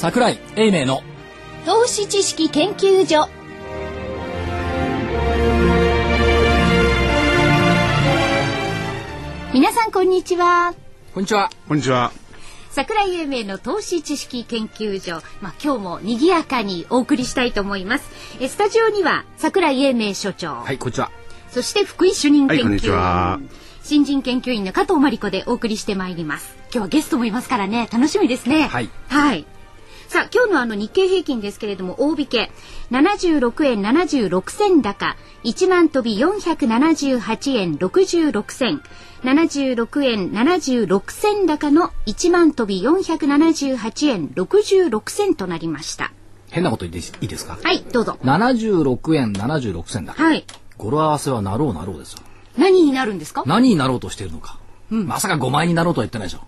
[0.00, 1.02] 桜井英明の
[1.66, 3.28] 投資知識研究所。
[9.52, 10.72] 皆さんこんにちは。
[11.12, 11.50] こんにちは。
[11.68, 12.12] こんにちは。
[12.70, 18.10] 桜井英明の投資知識研究所、まあ、今日も賑やかにお送りしたいと思います。
[18.40, 21.10] えスタジオには桜井英明所長、はいこんにちは。
[21.50, 23.38] そして福井主任研究員、はいこんにちは。
[23.82, 26.56] 新人研究員の加藤真理子でお送りしてまいります。
[26.72, 27.86] 今日はゲストもいますからね。
[27.92, 28.62] 楽しみですね。
[28.62, 28.88] はい。
[29.10, 29.44] はい
[30.10, 32.50] さあ今日のあの日経平均ですけれども大引け。
[32.90, 35.16] 76円76銭高。
[35.44, 38.82] 1万飛び478円66銭。
[39.22, 46.10] 76円76銭高の1万飛び478円66銭となりました。
[46.50, 47.56] 変なこと言っていいですか？
[47.62, 48.18] はいどうぞ。
[48.24, 50.14] 76円76銭だ。
[50.14, 50.44] はい。
[50.76, 52.18] 語呂合わせはなろうなろうですよ。
[52.58, 53.44] 何になるんですか？
[53.46, 54.58] 何になろうとしているのか、
[54.90, 56.40] まさか5万円になろうとは言ってないでしょ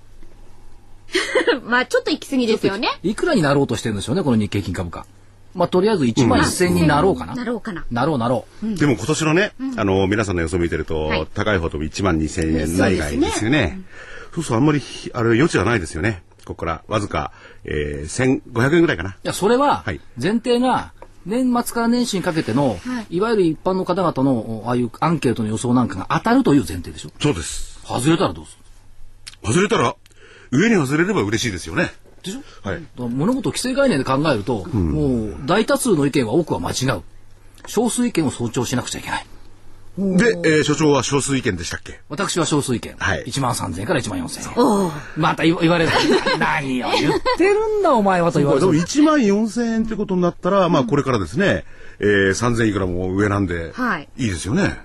[1.64, 2.88] まあちょっと行き過ぎですよね。
[3.02, 5.06] いくらになろうとしてるんでしょうねこの日経平均株価。
[5.54, 7.84] まあとりあえず1万1000になろうかな、なろうかな。
[7.90, 11.26] なろうなろう、でも今年のね、あの、皆さんの予想見てると、はい。
[11.34, 13.78] 高い方とも1万2000円内外ですよね。
[14.34, 16.22] そうそう、あんまりひ、あれ、余地はないですよね。
[16.44, 17.32] ここから、わずか、
[17.64, 19.10] えー、1500円ぐらいかな。
[19.10, 20.00] いやそれははい。
[20.20, 20.92] 前提が
[21.26, 23.16] 年末から年始にかけての、はい。
[23.16, 27.10] い、わゆる一般の方々のああいうアンケートの予想なんかが当たるという前提でしょ。
[27.20, 27.78] そうです。
[27.84, 28.62] 外れたらどうする
[29.44, 29.96] 外れたら、
[30.52, 31.90] 上に外れれば嬉しいですよね。
[32.22, 32.68] でしょ？
[32.68, 32.82] はい。
[32.96, 37.02] 物事を既成概念で考えると、もう大多数の意見は多くは間違う。
[37.66, 39.26] 少数意見を尊重しなくちゃいけない。
[39.98, 42.00] で、えー所長は少数意見でしたっけ？
[42.08, 43.24] 私は少数意見、はい。
[43.26, 44.92] 1万3000円から1万4000円。
[45.16, 45.90] また言言われる。
[46.38, 51.64] 何を言ってるんだお前はと言われでもる1万4000円ってことになったら、まあこれからですね、
[52.00, 54.08] えー、3000いくらも上なんで、はい。
[54.16, 54.78] いいですよね。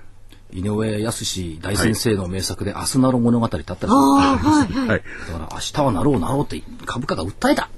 [0.52, 1.24] 井上康
[1.60, 4.68] 大先生の名作で「明日なろう物語」ってあったでしょああはい。
[4.68, 7.68] だから明日はなろうなろうって株価が訴えた。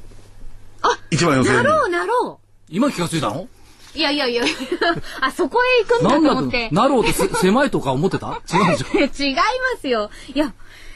[1.10, 1.56] 1万4000円。
[1.56, 3.48] なろうなろ今気がついたの？
[3.94, 4.44] ういやいやいや。
[5.20, 6.68] あそこへ行くんだと思って。
[6.68, 6.74] と？
[6.74, 8.40] なろうってせ 狭いとか思ってた？
[8.52, 9.28] 違うんですよ。
[9.30, 9.42] 違いま
[9.80, 10.10] すよ。
[10.32, 10.52] いや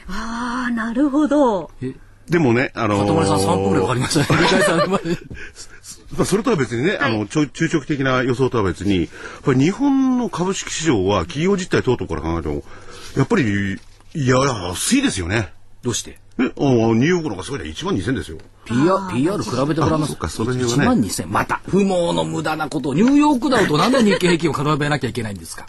[0.07, 1.71] ああなるほど。
[1.81, 1.93] え？
[2.29, 5.17] でもね、あのー、里丸さん3分ぐらいかかりましたね
[6.25, 9.07] それとは別にね、あの、ちょ中長期的な予想とは別に、やっ
[9.43, 12.63] ぱり日本の株式市場は企業実態等々から考えても、
[13.17, 13.73] やっぱり、
[14.13, 14.37] いや、
[14.69, 15.51] 安いですよね。
[15.81, 16.19] どうして？
[16.37, 18.37] え、あニューヨークの方がすごいね、1万2000ですよ。
[18.65, 20.05] PR, PR 比べてごらんなさい。
[20.05, 21.27] あそっかその辺はね1万2000。
[21.27, 25.65] また、不毛の無駄なことを、ニューヨークダウとなんで日経平均を比べなきゃいけないんですか？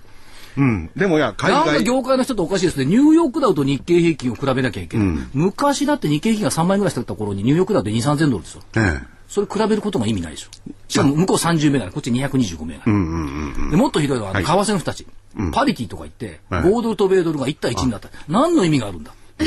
[0.56, 0.90] うん。
[0.96, 2.84] でもいや、海なん業界の人っておかしいですね。
[2.86, 5.06] ニューヨークダウと日経平均を比べなきゃいけない。
[5.34, 8.62] 昔だって日経平均が3万円ぐらいしてた頃にニューヨークダウって2、3000ドルですよ。
[8.76, 10.50] えそれ比べることが意味ないでしょ。
[10.88, 13.70] しかも向こう30銘柄、こっち225銘柄。
[13.70, 15.06] でもっとひどいのは、為替の人たち。
[15.52, 18.08] パリティとか言って、はい5ドルと米ドルが1対1になった。
[18.28, 19.12] 何の意味があるんだ？
[19.38, 19.44] え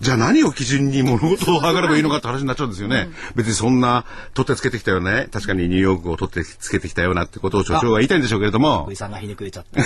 [0.00, 3.08] じゃあ何を基準に物事を測ればいいのかって話になっちゃうんですよね。
[3.34, 4.04] 別にそんな、
[4.34, 9.80] 取ってつけてきたよね、確かにニューヨークを取ってつけてきたようなってことを所長が言いたいんでしょうけれどもさんがひねくれちゃって。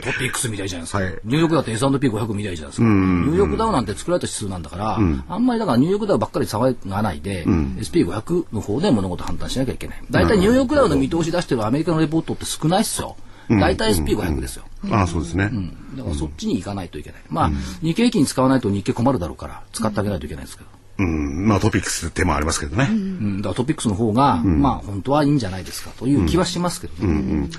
[0.00, 0.98] トピックスみたいじゃないですか。
[0.98, 2.86] はいニューヨークダウって S&P500 みたいじゃないですか。
[2.86, 10.02] ニューヨークダウなんて作られた指数なんだから、あんまりだからニューヨークダウばっかり騒がないで、SP500 の方で物事判断しなきゃいけない。
[10.10, 13.16] 大体ニューヨークダウの見通し出してるアメリカのレポートって少ないっすよ。
[13.58, 14.64] 大体 SP500 ですよ。
[14.90, 15.50] ああ、そうですね。
[15.96, 17.20] だからそっちに行かないといけない。
[17.28, 17.50] まあ、
[17.82, 20.68] 日経平均使わないと日経困るだろうから、使ってあげないといけないですけど。
[20.98, 21.48] うん。
[21.48, 22.86] まあトピックスって手もありますけどね。
[22.90, 27.48] うん、だからトピックスの方が、まあ本当はいいんじゃないですかという気はしますけどね。
[27.48, 27.58] だか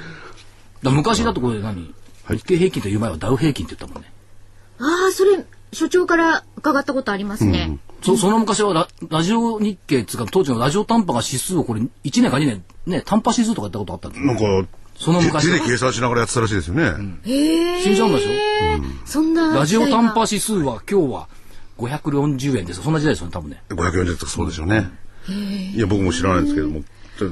[0.84, 1.94] ら昔だとこれ何、
[2.30, 4.12] 日経平均という前はダウ平均って言ったもんね。
[4.80, 11.90] ああそれ所長から伺ったことありますね、そその昔はララジオ日経っていうか当時のラジオ短波が指数をこれ1
[12.22, 14.44] 年か2年ね短波指数とかやったことあったんですなんか、
[15.02, 16.94] その昔手で計算しながらやってたらしいですよね。
[17.24, 18.34] へえ死んじゃうんですよ
[19.06, 21.28] そんなラジオ短波時指数は今日は
[21.80, 23.64] 540円ですそんな時代ですよね多分ね。
[23.70, 24.92] 540とかそうでしょうね。
[25.28, 26.82] いや、僕も知らないんですけども、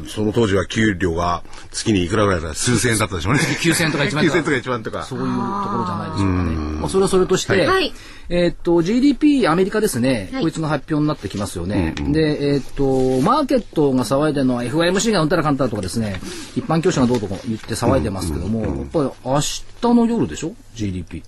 [0.08, 3.40] その当時は給料が月にいくらぐらいだった数千円だったでしょうね。
[3.62, 5.04] 9000円とか1万円と9000円とかか1万円とか。
[5.04, 6.52] そういうところじゃないでしょうかね。
[6.80, 7.94] まあ、それはそれとして、はい
[8.30, 11.94] えーっと、GDP、アメリカですね、はいこいつが発表になってきますよね。
[11.98, 16.22] で、えーっと、マーケットが騒いでるのは FOMC がうんたらかんたらとかですね、
[16.56, 21.24] 一般教師がどうとか言って騒いでますけども、やっぱり明日の夜でしょ ?GDP。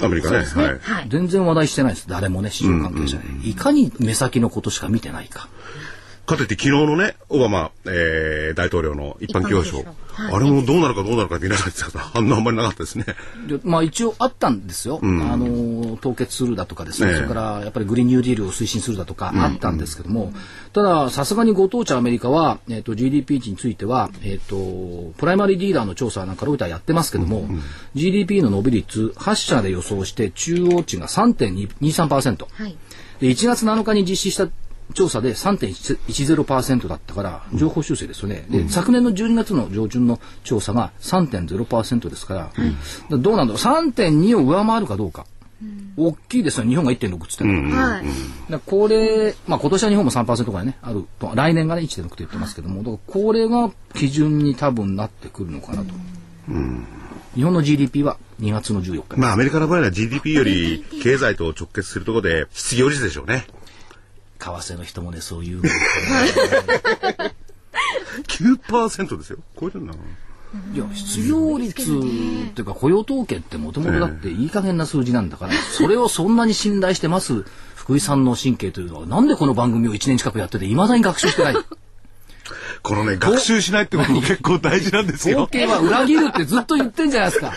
[0.00, 0.38] アメリカね。
[0.38, 0.78] はい。
[0.80, 2.08] はい全然話題してないです。
[2.08, 3.48] 誰もね、市場関係者で。
[3.48, 5.48] いかに目先のことしか見てないか。
[6.30, 9.78] かといって昨日のね、オバマ、えー、大統領の一般教書。
[9.78, 9.92] 一般教。
[9.92, 10.00] 書。
[10.28, 13.04] あれもどうなるかどうなるか見なかったです反応あんまりなかったですね。
[13.46, 17.16] でまあ一応あったんですよ、あの凍結するだとかですね、ええ。
[17.16, 20.32] それからやっぱりグリーンニューディールを推進するだとかあったんですけども、
[20.72, 27.48] たださすがにご当地アメリカは、えっと GDP 値については、えっとプライマリーディーラーの調査なんかロイターやってますけども、
[27.94, 32.76] GDP の伸び率8社で予想して中央値が3.23%、はい。
[33.20, 34.48] で1月7日に実施した
[34.94, 42.52] 調査で3.10%だったから情報修正ですよね、で昨年の12月の上旬の調査が3.0%ですから、
[43.10, 43.62] うん、どうなんだろう。
[43.62, 45.26] 3.2を上回るかどうか。
[45.96, 48.04] 大きいですよ日本が1.6っつってる、うんはい、
[48.64, 55.92] これ、まあ、今年は日本も3%ぐらいねあると来年がね1.6と言ってますけども、だからこれが基準に多分なってくるのかなと。
[56.48, 56.86] うん。
[57.34, 59.20] 日本の GDP は2月の14日。
[59.20, 63.46] まあアメリカの場合は GDP より経済と直結するところで失業率でしょうね。
[64.40, 65.62] 為替の人もね、そういう。
[68.26, 69.38] 9%ですよ。
[69.58, 69.92] 超えてるな。
[69.92, 69.96] い。
[70.78, 72.62] や、失業率ってい。
[72.62, 74.46] うか雇用統計ってもともとだってい。
[74.46, 74.50] い。
[74.50, 77.44] 加減な数字なんだから、それをそんなに信頼してます
[77.74, 78.86] 福井さんの神経とい。
[78.86, 80.74] うのは、なんでこの番組を1年近くやってて、い。
[80.74, 81.54] まだに学習してない。
[82.82, 83.84] このね、学習しない。
[83.84, 85.44] ってことも結構大事なんですよ。
[85.44, 87.30] 統計は裏切るってずっと言ってんじゃない。
[87.30, 87.52] ですか。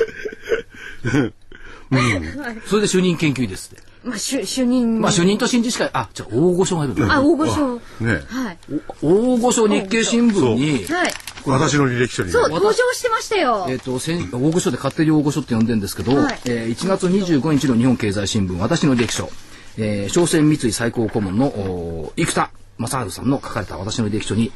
[1.91, 3.92] うん、それで主任研究員ですって。
[4.03, 4.99] まあ、主主任。
[5.01, 7.75] まあ、主任と新知しか、あ、じゃ大御所がいるあ、大御所。
[8.01, 8.21] ね。
[8.27, 8.57] はい。
[9.01, 11.13] 大御所日経新聞に、はい。
[11.45, 12.31] 私の履歴書に。
[12.31, 13.65] そう、登場してましたよ。
[13.69, 19.29] えっ、と、大御所で勝手に大御所って呼んでるんですけど、はい、えー、1月25日の日本経済新聞、私の履歴書、
[19.77, 24.51] えー、商船三井最高顧問の生田正治さんの書かれた私の履歴書に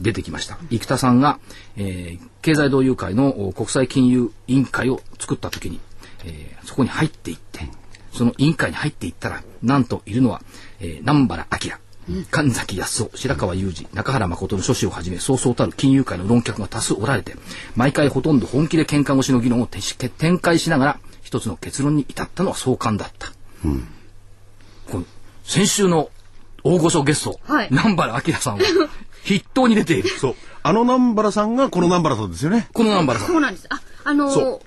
[0.00, 0.54] 出てきました。
[0.54, 1.38] はい、生田さんが、
[1.76, 5.80] えー、経済同友会の国際金融委員会を作った時に、
[6.24, 7.68] えー、そこに入っていって、
[8.14, 10.42] その委員会に入っていったら、なんといるのは、
[10.80, 17.34] えー、南原明、神崎康夫、白川雄二、中原誠の書士をはじめ、そうそうたる金融界の論客が多数おられて、
[17.76, 23.32] 毎回ほとんど本気で喧嘩越しの議論を展開しながら、一つの結論に至ったのは相関だった。
[23.64, 23.88] うん、
[24.90, 25.04] この
[25.42, 26.10] 先週の
[26.62, 28.60] 大御所ゲスト、はい、南原明さんは
[29.24, 30.08] 筆頭に出ている。
[30.10, 30.34] そう。
[30.62, 32.68] あの南原さんがこの南原さんですよね。
[32.72, 33.28] この南原さん。
[33.28, 33.66] そうなんです。
[33.70, 34.60] あ、あのー、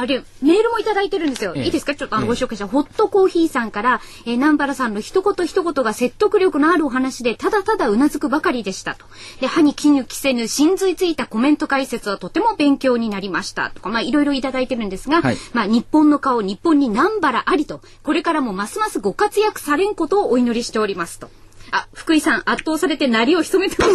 [0.00, 1.52] あれ、メールもいただいてるんですよ。
[1.54, 1.94] ええ、いいですか？
[1.94, 9.04] ちょっとあの、ご紹介した、ホットコーヒーさんから、えー、南原さんの一言一言が説得力のあるお話で、ただただうなずくばかりでしたと。
[9.40, 13.70] で、歯に気に着せぬ、真髄ついたコメント解説はとても勉強になりました。
[13.74, 21.28] とか、まあ、いろいろいただいてるんですが、はい、まあ、日本の顔、日本に南原ありと、これからもますますご活躍されんことをお祈りしておりますと。
[21.72, 23.76] あ、福井さん、圧倒されて鳴りを潜めて。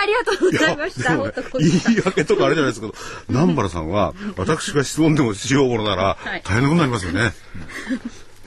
[0.00, 1.16] ありがとうございました。
[1.16, 2.94] 言い訳とかあれじゃないですけど、
[3.28, 7.32] 南原さんは、私が質問でもしようものなら、大変なことになりますよね。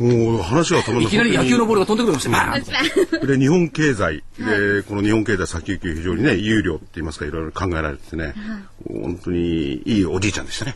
[0.01, 8.33] もう話が止まらいきなり野球のボールが飛んでくるましたで日本経済、でこの日本経済先行き非常にね有料って言いますかいろいろ考えられてね、
[8.88, 10.75] 本当にいいおじいちゃんでしたね。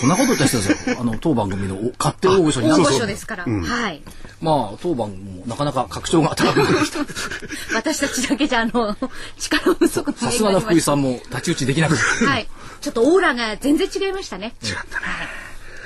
[0.00, 0.96] そんなこと言った人ですよ。
[1.00, 3.44] あの当番組の勝手大御所に大御所ですから。
[3.44, 4.02] はい。
[4.40, 6.98] まあ当番もなかなか格調が高くなりました。
[7.74, 8.96] 私たちだけじゃあの
[9.38, 12.26] 力不足さすがの福井さんも太刀打ちできなくて。
[12.26, 12.48] はい。
[12.80, 14.54] ちょっとオーラが全然違いましたね。
[14.62, 15.06] 違ったね。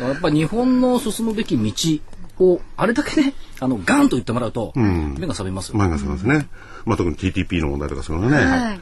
[0.00, 1.72] やっぱ日本の進むべき道
[2.38, 5.78] をあれだけねあのガンと言ってもらうと、目が覚めますよ。
[5.78, 6.48] 目が覚めますね。
[6.84, 8.36] まあ特に TTP の問題とかそういうのね。
[8.36, 8.80] はい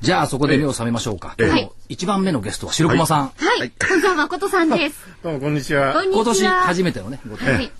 [0.00, 1.34] じゃあそこで目を覚めましょうか。
[1.38, 1.70] はい。
[1.88, 3.28] 一番目のゲストは白駒さん。
[3.28, 3.72] はい。
[3.88, 5.06] 本沢誠さんです。
[5.22, 6.02] どうもこんにちは。
[6.04, 7.20] 今年初めてのね。
[7.24, 7.70] はい。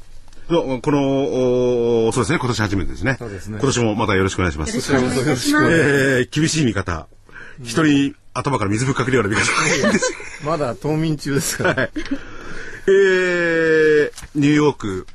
[0.48, 3.16] この、そうですね、今年初めてですね。
[3.18, 3.58] そうですね。
[3.60, 4.76] 今年もまたよろしくお願いします。
[4.92, 5.66] よろしくお願いします。
[5.70, 7.08] えー、厳しい見方。
[7.62, 9.50] 一人頭から水ぶっかけるような見方。
[10.44, 11.74] まだ冬眠中ですから。
[11.74, 11.90] はい。
[12.88, 15.06] えー、ニューヨーク、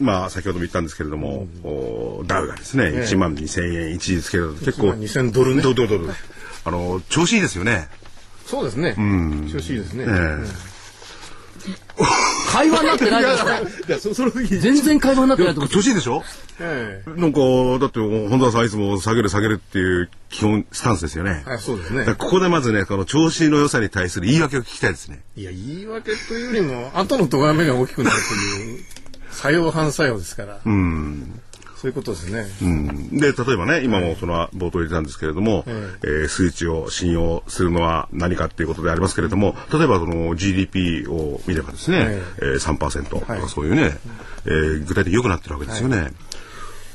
[0.00, 4.88] まあ、先ほども言ったんですけれども、うん、ダウがですね、え1万2000円一時つけると結構。
[4.88, 5.62] 2000ドルね。
[5.62, 6.10] ドルドル。
[6.64, 7.88] あの、調子いいですよね。
[8.46, 8.94] そうですね。
[8.98, 9.48] うん。
[9.50, 10.04] 調子いいですね。
[10.04, 10.72] えー
[12.52, 13.44] 会話になってないです
[14.20, 14.30] か
[14.60, 16.22] 全然会話になってないと思調子いいでしょ
[16.60, 17.20] ええ。
[17.20, 17.40] なんか、
[17.80, 21.42] だって、本田さんいつも下げる下げるっていう基本スタンスですよね。
[21.46, 22.04] はい、そうですね。
[22.18, 25.20] ここでまずね、この調子の良さに対する言い訳を聞きたいですね。
[25.34, 28.84] いや、言い訳というよりも、後の咎めが大きくなるという
[29.32, 30.60] 作用反作用ですから。
[30.64, 31.40] うん。
[31.82, 32.46] そういうことですね。
[32.62, 35.70] うん、で、例えばね、今もその冒頭言ったんですけれども、え
[36.04, 43.92] えー、数値を信用するのは何かっていうことでありますけれども、例えばその GDP を見ればですね、ええー、3%とかそういうね、はい、
[44.46, 45.98] えー、具体的に良くなってるわけですよね。
[45.98, 46.12] はい、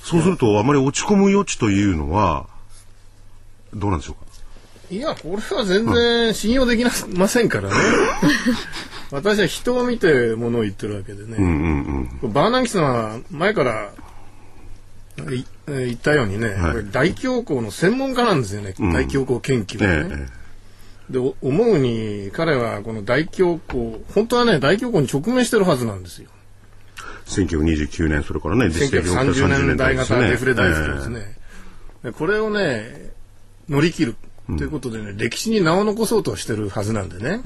[0.03, 2.47] そうすると、あまり落ち込む余地というのは、
[3.73, 4.27] どうなんでしょうか？
[4.89, 7.75] いや、これは全然信用できませんからね。
[9.11, 11.35] 私は人を見てものを言ってるわけでね。
[11.37, 13.91] うんうんうん、バーナンキさんは前から
[15.25, 20.15] 言ったようにね、はい、大恐慌の専門家なんですよね、うん、大恐慌研究ね。
[20.15, 20.27] え
[21.09, 26.29] え、で思うに彼はこの大恐慌本当はね大恐慌に直面してるはずなんですよ。
[27.25, 31.37] 1929年それからね1930年代型デフレ大好きですね。
[32.03, 33.11] えー、これをね
[33.67, 34.15] 乗り切る。
[34.55, 37.41] ということでね、うん、歴史に名を残そうとしてるはずなんでね、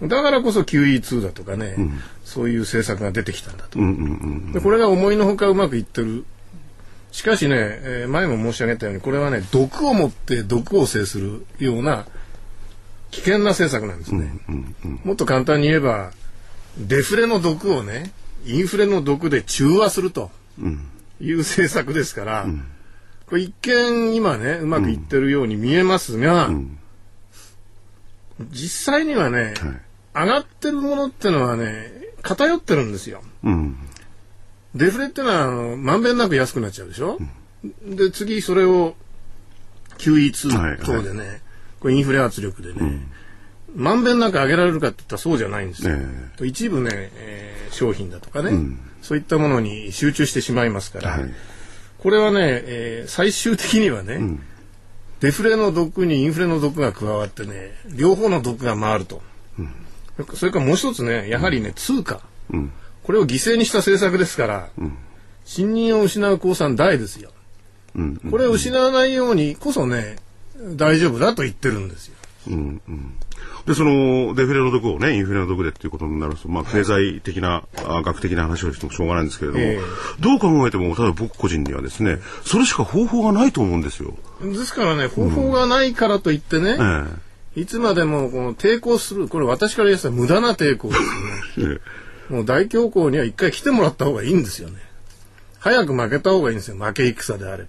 [0.00, 6.24] うん、だからこそ QE2 だとかね、うん、そういう政策が出てきたんだと、うんうんうん、でこれが思いのほかうまくいってる
[7.12, 12.06] しかしね、えー、前も申し上げたように、これはね、毒を持って毒を制するような
[13.10, 14.32] 危険な政策なんですね。
[15.04, 16.10] もっと簡単に言えば、
[16.78, 18.12] デフレの毒をね、
[18.46, 20.30] インフレの毒で中和すると
[21.20, 22.64] いう政策ですから、うん、
[23.26, 26.78] これ一見今ね、うまくいってるように見えますが、うん、
[28.50, 29.52] 実際にはね、
[30.14, 31.92] はい、上がってるものってのはね、
[32.22, 33.22] 偏ってるんですよ。
[33.44, 33.76] うん
[34.74, 37.18] デフレってのは、あの、まんべんなく安くなっちゃうでしょ、
[37.64, 38.94] うん、で、次、それを、
[39.98, 41.40] QE2 等でね、はいはい、
[41.78, 43.06] これインフレ圧力でね、
[43.74, 45.96] ま、んべんなく上げられるかって言ったらそうじゃないんですよ。
[46.44, 51.30] 一部ね、えー、商品だとかね、うん、そういったものに集中してしまいますから、はい、
[51.98, 54.42] これはね、えー、最終的にはね、うん、
[55.20, 59.22] デフレの毒にインフレの毒が加わってね、両方の毒が回ると。
[59.58, 59.74] うん、
[60.34, 62.20] それからもう一つね、やはりね、通貨。
[62.50, 62.72] うん
[63.04, 64.96] これを犠牲にした政策ですから、うん、
[65.44, 67.30] 信任を失う公算大ですよ、
[67.94, 70.16] うんうん、これを失わないようにこそね
[70.76, 72.14] 大丈夫だと言ってるんですよ。
[72.48, 73.14] うんうん。
[73.66, 84.14] で、その、デフレの毒をね、インフレの毒でっていうことになると、まあ、経済的な、はい、学的な話をしてもしょうがないんですけれども、えー、どう考えても、例えば僕個人にはですね、それしか方法がないと思うんですよ。
[84.40, 87.20] ですからね、方法がないからといってね、うん。
[87.56, 90.94] えー、いつまでもこの抵抗する、これ私から言ったら無駄な抵抗で
[91.54, 91.78] すよね。
[92.32, 94.78] もう大恐慌には一回来てもらった方がいいんですよね。
[95.58, 96.76] 早く負けた方がいいんですよ。
[96.78, 97.68] 負け戦であれば。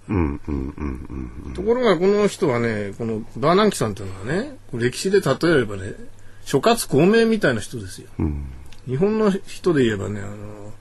[1.54, 5.92] ところがこの人はね、このバーナンキさんというのはね、歴史で例えればね、
[6.46, 8.08] 諸葛孔明みたいな人ですよ。
[8.18, 8.46] うん、
[8.86, 10.72] 日本の人で言えばね、あの、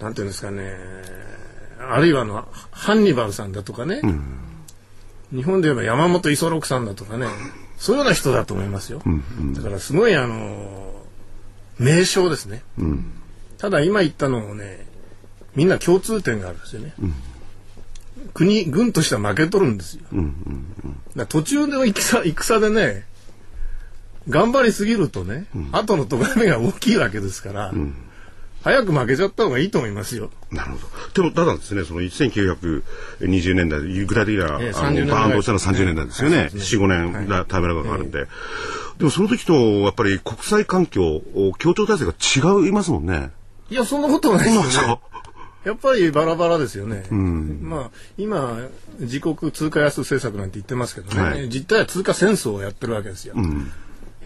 [0.00, 0.74] なんていうんですかね、
[1.78, 4.22] あるいはあの、ハンニバルさんだとかね、うん、
[5.32, 7.28] 日本で言えば山本五十六さんだとかね、
[7.78, 9.00] そういうような人だと思いますよ。
[9.06, 10.89] うんうん、だからすごいあの、
[11.80, 13.12] 名称ですね、うん、
[13.58, 14.86] ただ今言ったのもね
[15.56, 17.14] みんな共通点があるんですよね、うん、
[18.34, 23.04] 国軍としては負けとるんですよ、うんうんうん、途中の戦戦でね
[24.28, 27.94] 頑張りすぎるとね、うん、後の咎めが大きいわけですから、うん
[28.62, 30.30] 早く負けちゃった方がいいと思いますよ。
[30.50, 30.88] なるほど。
[31.14, 36.36] でも、ただですね、その1920年代、具体的な、えー、あの、バーンドしたのは30年代ですよね。
[36.36, 38.18] はい、4、5年、はい、タイムラグがかかるんで。
[38.18, 41.22] えー、でも、その時と、やっぱり国際環境、
[41.58, 43.30] 協調体制が違いますもんね。
[43.70, 45.00] いや、そんなことないですよ、
[45.64, 47.04] やっぱりバラバラですよね。
[47.10, 48.58] うん、まあ、今、
[48.98, 53.34] 自国通貨安政策なんて言ってますけどね、はい、実態は通貨戦争をやってるわけですよ。
[53.36, 53.70] うん、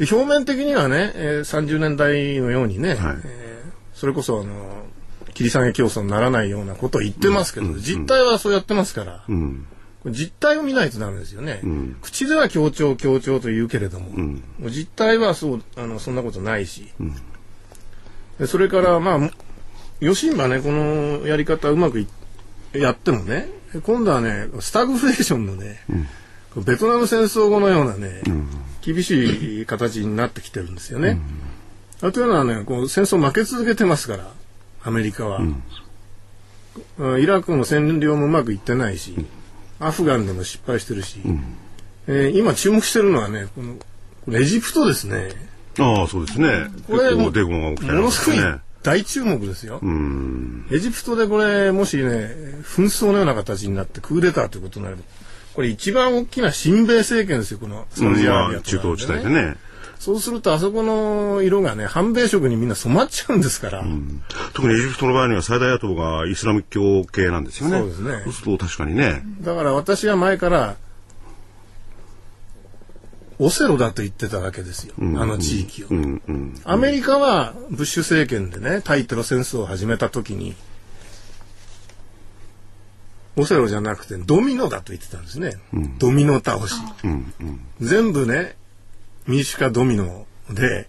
[0.01, 3.54] 表面的にはね、えー、30年代のようにね、はいえー
[3.95, 4.85] それこそあの
[5.33, 9.67] 切り下げ競争にならないようなことを言ってますけど、うん、実態はそうやってますから、うん、
[10.07, 16.89] 実態を見ないとダメですよね、うん、口では強調強調と言うけれども、実態はそうあのそんなことないし、
[18.47, 19.31] それからまあ
[20.01, 22.07] 吉今ねこのやり方うまく
[22.73, 23.49] やってもね
[23.83, 25.81] 今度はねスタグフレーションのね、
[26.65, 28.23] ベトナム戦争後のようなね、
[28.83, 31.19] 厳しい形になってきてるんですよね。
[32.03, 34.31] あというのはねこう戦争負け続けてますから
[34.83, 35.41] アメリカは、
[36.99, 39.15] うん、イラクの占領もうまくいってないし、
[39.81, 41.57] アフガンでも失敗してるし、うん、
[42.07, 45.31] えー、今注目してるのはねこのこれエジプトですね。
[45.79, 46.67] ああそうですね。
[46.87, 48.39] これもものすごい
[48.83, 49.81] 大注目ですよ。
[50.71, 52.03] エジプトでこれもしね
[52.63, 55.03] 紛争のような形になってクーデターということになれば
[55.55, 59.57] これ一番大きな親米政権ですよこのサウジアラビア、ね、中東地帯でね
[59.99, 64.23] そうするとあそこの色がね反米色にみんな染まっちゃうんですから、うん、
[64.53, 67.79] 特にエジプトの場合には最大野党がイスラム教系なんですよね。
[67.79, 68.21] そうですね。
[68.25, 69.23] そうすると確かにね。
[69.41, 70.77] だから私は前から
[73.39, 76.23] オセロだと言ってたわけですよ、うん、あの地域を、うん。
[76.27, 80.55] うん、アメリカはブッシュ政権でね対テロ戦争を始めた時に
[83.37, 85.55] オセロじゃなくてドミノだと言ってたんですね、
[85.99, 86.75] ドミノ倒し、
[87.81, 88.55] 全部ね
[89.27, 90.89] 民主化ドミノで、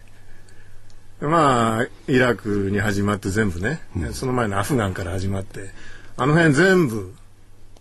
[1.21, 5.69] まあ、イラクに始まって全部ね、うん、その前のアフガンから始まって、
[6.17, 7.13] あの辺全部、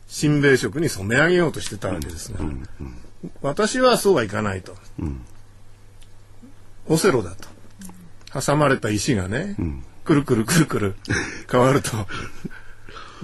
[0.07, 2.99] 親米色に染め上げようとしてたわけですが、うんうん、
[3.43, 4.77] 私はそうはいかないと。
[6.89, 7.49] オセロだと。
[8.41, 9.57] 挟まれた石がね、
[10.05, 10.95] くるくるくるくる
[11.51, 11.91] 変わると。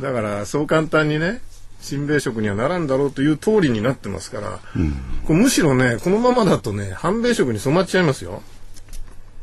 [0.01, 1.41] だから、そう簡単にね、
[1.81, 4.95] 親米色にはならんだろうという通りになってますから、うん、
[5.27, 8.43] これむしろねこのままだとね反米色に染まっちゃいますよ。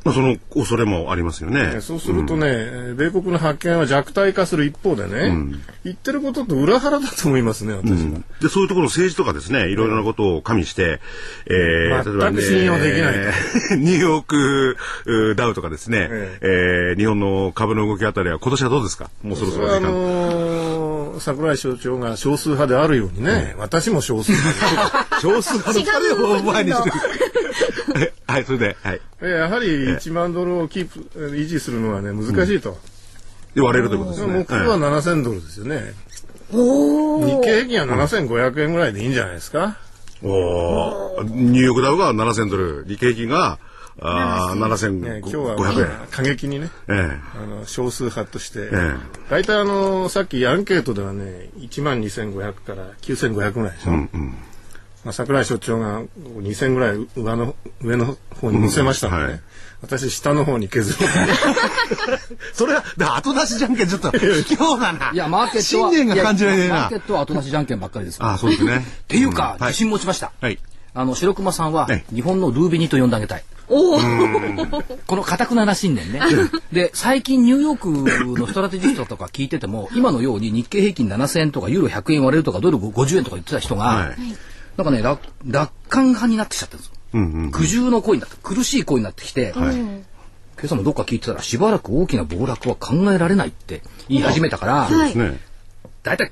[0.05, 1.81] まあ、その恐れもありますよね。
[1.81, 11.01] そうするとね、うん、米国の発見は弱体化する一方でね、うん、言ってることと裏腹だと思いますね、私は、うん、で、そういうところの政治とかですね、いろいろなことを加味して、
[11.47, 19.09] えー、全く信用できない、えー、ニューヨークダウとかですね、えー、えー、日本の株の動きあたりは今年はどうですか？
[19.23, 21.06] もうそろそろ時間。
[21.27, 26.89] あのー桜井所長が少数派であるようにね、私も少数派 少数派の二人を前にして
[27.99, 28.13] る。
[28.27, 29.01] はい、それで、はい。
[29.21, 29.29] で。
[29.29, 30.99] やはり1万ドルをキープ、
[31.35, 32.77] 維持するのはね、難しいと。
[33.55, 34.33] 言われるということですね。
[34.33, 35.93] 目標は7000ドルですよね。
[36.51, 39.77] 日経平均は7500円ぐらいでいいんじゃないですか。
[40.23, 43.59] おニューヨークダウが7000ドル、日経平均が
[43.99, 48.93] あ7500ね、今日は、まあ、過激にね、ええ、あの少数派として、え、
[49.29, 53.91] 大体あのさっきアンケートではね1万2500から9500ぐらいでしょ。
[53.91, 54.35] うんうん。
[55.03, 59.41] まあ、桜井所長が2000ぐらい上の上の方に載せましたので、ね、うんはい、
[59.83, 60.99] 私下の方に削る。
[62.53, 62.83] それは
[63.15, 65.11] 後出しじゃんけんちょっと今日だな。
[65.13, 66.75] いやマーケット信念が感じられないな。
[66.75, 68.17] マーケットは後出しじゃんけんばっかりです。
[68.19, 68.85] あそうですね。
[69.03, 70.59] っていうか、うん、自信持ちました、はい、
[70.93, 73.99] あの白熊さんは日本のルービニと呼んであげたいお
[75.07, 76.21] このかたくなな信念ね。
[76.71, 84.17] で、最近ニューヨークのストラテジストとか聞いてても、今のように日経平均7000円とかユーロ100円割れるとかドル50円とか言ってた人が、はい、
[84.77, 86.93] なんかね楽、楽観派になってきちゃってるんですよ。
[87.13, 90.03] うんうん、苦渋の声になって、苦しい声になってきて、はい、今
[90.63, 95.13] 朝もどっか聞いてたら、しばらく大きな暴落は考えられないって言い始めたから、はい、
[96.03, 96.31] だいたい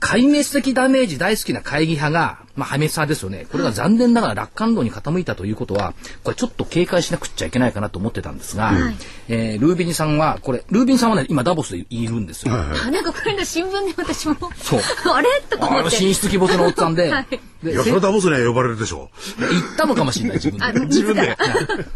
[0.00, 3.46] 壊滅的ダメージ大好きな会議派が、まあ、破滅派ですよね。
[3.50, 8.94] これが残念ながら楽観度に傾いたということは、これちょっと警戒しなくちゃいけないかなと思ってたんですが、はい、
[9.28, 12.54] えー、ルービニさんは、これ、ルービニさんはね、今ダボスでいるんですよ。
[12.54, 14.80] はいはい、なんかこれの新聞で私も、そう。
[15.10, 15.28] あれ？
[15.48, 15.90] とか思って。
[15.90, 17.40] 進出鬼没のおっさんで、 はい
[17.72, 19.42] いや、それダボスには呼ばれるでしょう。
[19.42, 20.86] 行ったのかもしれない、自分で。
[20.86, 21.36] 自分で。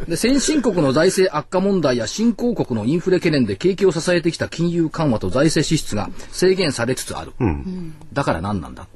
[0.08, 7.32] で、先進国の財政悪化問題や新興国のインフレ懸念で景気を支えてきた金融緩和と財政支出が制限されつつある。
[7.40, 8.86] うん、だから何なんだ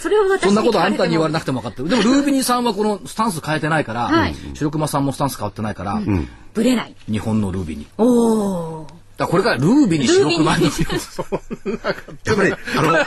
[0.00, 1.88] それを私そんなことあんたに言われなくても分かってる。
[1.88, 6.94] でもルービニーさんはこのスタンス変えてないから、はい、白熊さんもスタンス変わってないから、うん、ぶれない。
[7.10, 7.88] 日本のルービニー。
[8.02, 8.86] おお。
[9.18, 10.66] だこれからルービに白熊に。
[12.24, 12.98] やっぱり、あの、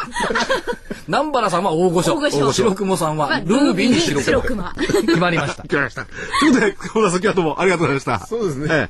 [1.08, 2.15] 南原さんは大御所。
[2.15, 2.52] 大御所。
[2.52, 4.74] 白熊さんはルービに白熊。
[4.76, 5.63] 決まりました。
[5.63, 6.06] 決まりました。
[6.06, 8.28] ということで、小田先はどうもありがとうございました。
[8.28, 8.89] そうですね。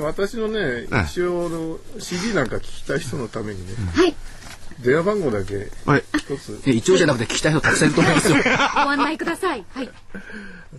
[0.00, 3.74] 私のね、一応の CD なんか聞きたい人のためにね。
[3.94, 4.14] はい。
[4.80, 5.70] 電話番号だけ
[6.18, 6.60] 一つ。
[6.66, 8.36] 一応じゃなくて聞きたい人たくさんいると思いますよ。
[8.36, 9.64] ご案内ください。
[9.74, 9.90] はい。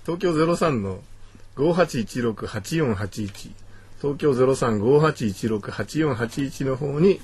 [0.01, 0.99] 東京ゼロ三の
[1.55, 3.51] 五八一六八四八一。
[4.03, 7.21] 東京ゼロ三五八一六八四八一の方に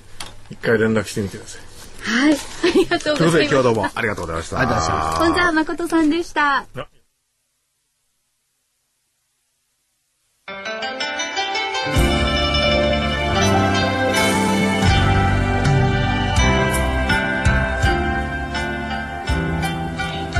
[0.50, 1.62] 一回連絡してみてください。
[2.02, 2.38] はい、あ
[2.74, 3.39] りがとうございます。
[3.42, 4.60] 今日はどうもありがとうございました。
[4.60, 5.20] ありがとうございました。
[5.26, 6.68] 本沢誠さんでした。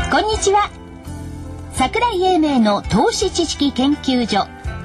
[0.10, 0.72] こんにちは。
[1.74, 4.48] 桜井英明の投資知識研究所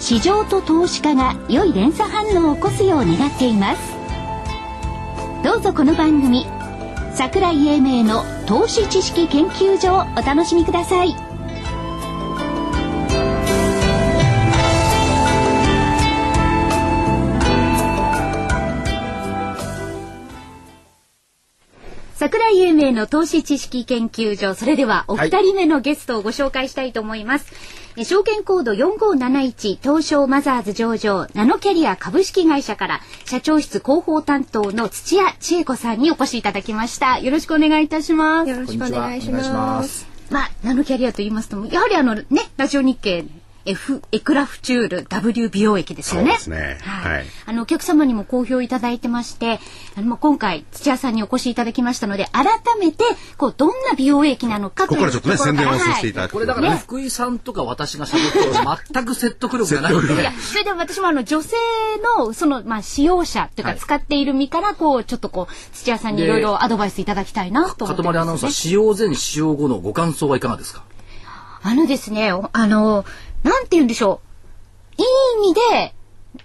[0.00, 3.94] 市場と投資家が良い連鎖反応を起こすよう願っています。
[5.42, 6.46] どうぞこの番組
[7.14, 11.14] 桜井英明の投資知識研究所をお楽しみください。
[22.14, 37.20] 桜井英明の投資知識研究所それではお二人目のゲストをご紹介したいと思います、はい証券コード4571東証マザーズ上場ナノキャリア株式会社から社長室広報担当の土屋千恵子さんにお越しいただきました。
[37.20, 38.50] よろしくお願いいたします。
[38.50, 40.08] よろしくお願いします。
[40.30, 42.24] まあナノキャリアと言いますとやはりあのね
[42.56, 43.24] ラジオ日経
[43.66, 46.32] F エクラフチュール W 美容液ですよね。
[46.32, 46.78] そうですね。
[46.82, 47.12] はい。
[47.16, 47.26] はい。
[47.46, 49.58] あのお客様にも好評いただいてまして、
[49.96, 52.44] あのまあ今回土屋さんにお越しいただきましたので、改
[52.78, 53.04] めて
[53.38, 61.56] こうどんな美容液なのかというここからちょっとね宣伝をさせはいていただくこれだから、ね、福井さんとか私が喋っても全く説得力がない いや、それでも私もあの女性
[62.18, 70.82] のそのまあ使用者というかはい使っている身からこうちょっとこう土屋さんにいろいろアドバイスいただきたいなと思ってかとまりアナウンサー、使用前、使用後のご感想はいかがですか？
[71.66, 73.06] あのですね、おあの、
[73.44, 74.20] なんて言うんでしょ
[74.98, 75.02] う。
[75.02, 75.93] いい意味で、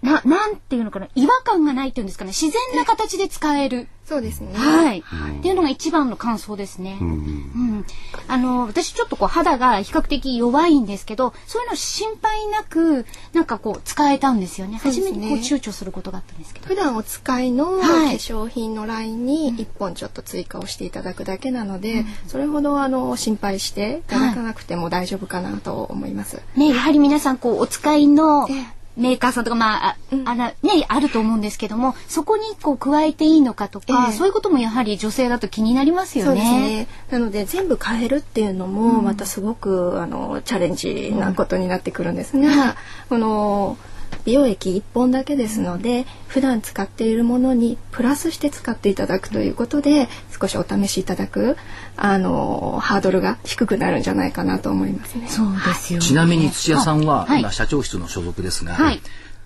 [0.01, 3.87] な、なんていうのかな、違和感がないっていうんですかね、自然な形で使える。
[4.09, 4.53] そうですね。
[4.55, 5.01] はい。
[5.01, 6.97] っていうのが一番の感想ですね。
[6.99, 7.85] うん。
[8.27, 14.73] あの、私ちょっとこう肌が比較的弱いんですけど、そういうの心配なく、なんかこう使えたんですよね。
[14.73, 16.67] ね初めにこう躊躇することがあったんですけど。
[16.67, 26.41] 普段お使いの化はい粧品のラインに1本ちょっと追加をしていただくだけなので、それほどあの心配していただかなくても大丈夫かなと思います。
[26.55, 36.41] ね、やはり皆さんこうお使いのええメーカーさんとかまあ、ああらねあると思うんですけども、そこにこう加えていいのかとか、ええそういうこともやはり女性だと気になりますよね。
[36.41, 36.87] ね。
[37.09, 42.75] なので全部変えるっていうのもまたすごく、あのチャレンジなことになってくるんですが、
[43.07, 43.77] この
[44.25, 50.07] 美容液1本だけですので普段使っているものにプラスして使っていただくということで
[50.39, 51.57] 少しお試しいただく
[51.95, 55.27] あのハードルが低くなるんじゃないかなと思いますね。
[55.27, 56.05] そうですよね。
[56.05, 59.01] ちなみに土屋さんは、はい今社長室の所属ですが、はい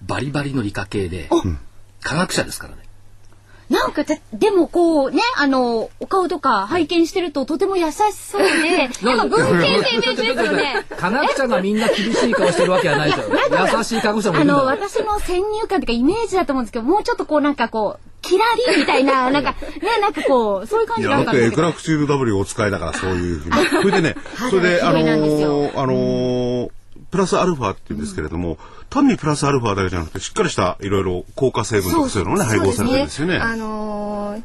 [0.06, 1.30] バリバリの理科系で、
[2.02, 2.83] 科学者ですからね。
[3.74, 10.86] なんかででもこうねあのお顔とか拝見してるととても優しそうで、 なんか文系生命ですよね。
[10.96, 13.36] 科学者がみんな厳しい顔してるわけはないですよ。
[13.78, 14.90] 優しい科学者もいあのるんだから。
[14.90, 21.62] 私の先入観というかイメージだと思うんですけど、もうちょっとこうなんかこうキラリみたいななんか ねなんかこうそういう感いや、じだってエクったんですけど。
[21.64, 23.68] ラフチュール W をお使いだからそういうふうに。
[23.82, 24.16] それでね、
[24.50, 26.70] それで、あの肌が綺麗なんですよー、あのー、
[27.14, 28.58] プラスアルファって言うんですけれども、
[28.90, 33.38] 単にプラスアルファだけじゃなくて、しっかりしたいろいろ効果成分とかそういうのもね、配合されてるんですよね。
[33.38, 34.42] あのー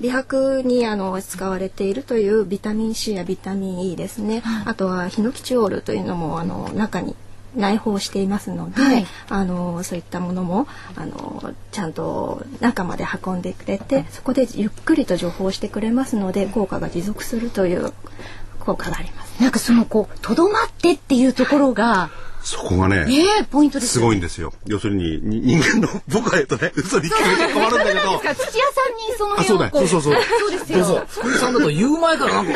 [0.00, 7.16] 美白にあの使われているというビタミン C やビタミン E ですね、あとはヒノキチオールというのもあの中に
[7.56, 9.06] 内包していますので、はい。
[9.28, 17.92] あのそういったものもあのちゃんと中まで運んでくれてそこでゆっくりと除胞してくれますので効果が持続するという
[18.68, 19.42] 効果があります。
[19.42, 22.10] なんかそのこうとどまってっていうところが
[22.48, 24.54] そこがね、ねえポイントですすよごいんですよ。
[24.66, 28.34] 要するに、に人間の、 僕が言うとね、嘘に聞こえて困るんだけど、土屋さんに
[29.18, 29.70] そのあ、そうだよ。
[29.70, 30.22] 辺をこそうそうそう。
[30.40, 31.06] そうですよ。
[31.08, 32.52] 福井さんだと言う前からなんか、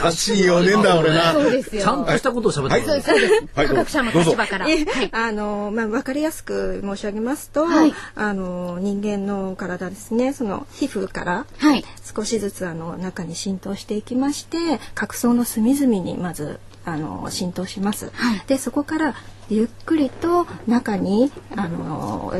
[0.00, 1.82] 怪しいよねんだ俺なそうですよ。
[1.82, 3.02] ちゃんとしたことを喋ってる。
[3.02, 3.44] そうです。
[3.54, 4.64] はい科学者の立場から。
[4.64, 4.86] はい。
[5.12, 11.84] あのまあわかりやすく申し上げますと、はいあの人間の体ですね、その皮膚からはい。
[12.16, 16.58] 少しずつあの中に浸透していきまして角層の隅々にまず
[16.92, 18.10] あの浸透します。
[18.14, 18.42] はい。
[18.46, 19.14] でそこから
[19.48, 22.34] ゆっくりと中にあの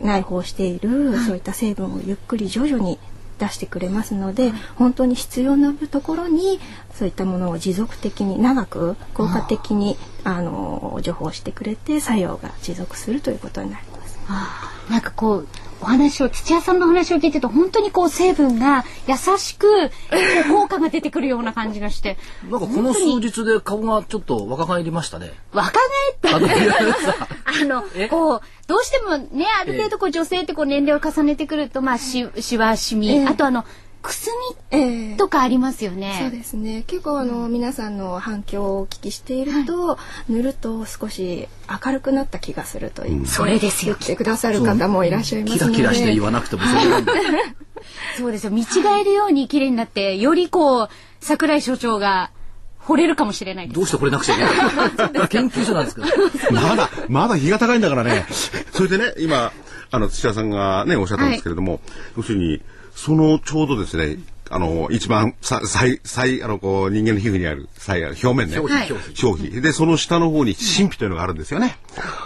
[0.00, 2.98] 内包している、そういった成分をゆっくり徐々に
[3.38, 6.58] 出してくれますので、本当に必要なところに
[6.94, 14.18] そういったものを持続的に長く効果的にあの除胞してくれて作用が持続するということになります。
[14.90, 15.48] なんかこう
[15.80, 19.90] お話を土屋さんのお話を聞いてると本当にこう成分が優しく
[20.50, 22.16] 効果が出てくるような感じがして。
[22.50, 25.32] なんかこの数日で顔がちょっと若返りましたね。
[25.52, 27.28] 若返った？
[27.44, 33.26] あのこうどうしてもねある程度こう女性ってこう年齢を重ねてくるとまあししわしみ、ええ。
[33.26, 33.64] あとあの
[34.06, 34.30] くす
[34.70, 36.18] えみとかありますよね。
[36.20, 36.84] そうですね。
[36.86, 41.48] 結構あの、皆さんの反響をお聞きしていると、塗ると少し
[41.84, 45.76] 明るくなった気がすると言って、それですよ言ってくださる方もいらっしゃいますので。
[45.76, 47.12] キラキラして言わなくてもそれなんだ。
[48.16, 48.50] そうですよ。
[48.50, 48.66] 見違
[49.00, 50.88] えるように綺麗になって、よりこう、
[51.20, 52.30] 桜井所長が
[52.86, 53.76] 惚れるかもしれないです。
[53.76, 54.44] どうしてこれなくちゃいけ
[55.18, 56.06] ない 研究所なんですけど。
[56.52, 58.26] まだ、まだ日が高いんだからね。
[58.72, 59.52] それでね、今、
[59.90, 61.80] あの、土屋さんがね、おっしゃったんですけれども、
[62.16, 62.62] 要するに、
[62.96, 64.18] そのちょうどですね、
[64.50, 68.58] あの、一番、さ、最、最、あの、こう、人間の皮膚にある、最、表面ね。
[68.58, 69.60] 表皮。
[69.60, 71.78] で、その下の方に真皮というのがあるんですよね。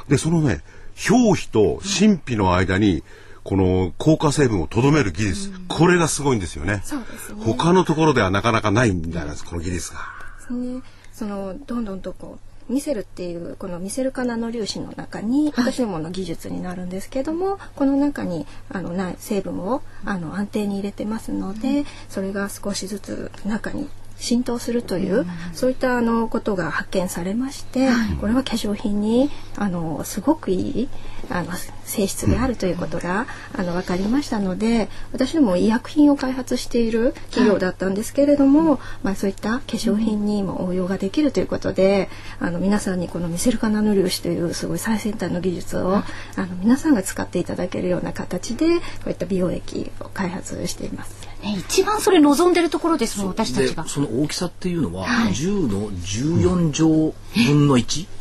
[0.09, 0.63] で、そのね、
[1.11, 3.03] 表皮と真皮の間に、
[3.43, 6.83] この効果成分をとどめる技術、これがすごいんですよね。
[6.85, 9.99] そうですね他のところではなかなかないんじゃないですか、この技術が。
[10.39, 10.83] ですね。
[11.13, 27.89] そのどんどんとこうミセルっていうこのミセル化ナノ粒子の中に私どもの技術になるんですけども、この中にあのな成分をあの安定に入れてますので、それが少しずつ中に浸透するという、そういったあのことが発見されまして、
[28.21, 30.89] これは化粧品にあのすごくいい
[31.31, 31.53] あの
[31.85, 46.05] 性質であるということが、あの分かりましたので私ども医薬品を開発している企業だったんですけれども、まあ、そういった化粧品にも応用ができるということであの皆さんにこのミセルカナノ粒子というすごい最先端の技術を、あ
[46.37, 51.31] の皆さんが使っていただけるような形でこういった美容液を開発しています。
[51.43, 53.87] ね、一番それ望んでるところですもん私たちが。
[53.87, 58.20] その大きさっていうのは、はい、10の14乗分の 1?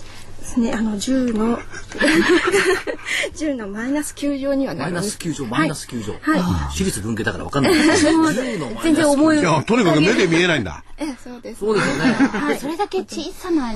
[0.49, 0.73] ですね。
[0.73, 1.59] あの10の
[3.35, 4.91] 10のマイナス9乗にはなる。
[4.91, 6.13] マイナス9乗、マイナス9乗。
[6.21, 6.41] はい。
[6.71, 7.73] 私立文系だからわかんない。
[8.83, 9.39] 全然思い。
[9.39, 10.83] いやとにかく目で見えないんだ。
[10.97, 11.59] え、そうです。
[11.59, 12.11] そうですよね。
[12.11, 12.59] はい。
[12.59, 13.73] それだけ小さな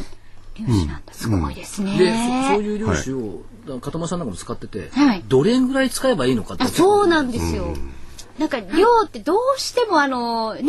[0.56, 1.14] 粒子なんだ。
[1.14, 1.98] すごいですね。
[1.98, 2.14] で、
[2.48, 2.98] そういう粒
[3.68, 4.92] 子を片間さんなんかも使ってて、
[5.28, 6.68] どれぐらい使えばいいのかって。
[6.68, 7.76] そうなんですよ。
[8.40, 10.64] なんか量ってどうしてもあのね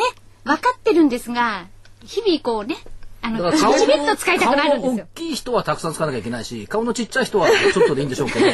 [0.44, 1.66] 分かってるんですが
[2.04, 2.76] 日々こうね
[3.24, 5.06] あの、チベット使いたくなるんですよ。
[5.14, 8.46] 大きい人はたくさん使わなきゃいけないし、顔のちっちゃい人はちょっと でいいんでしょうけど、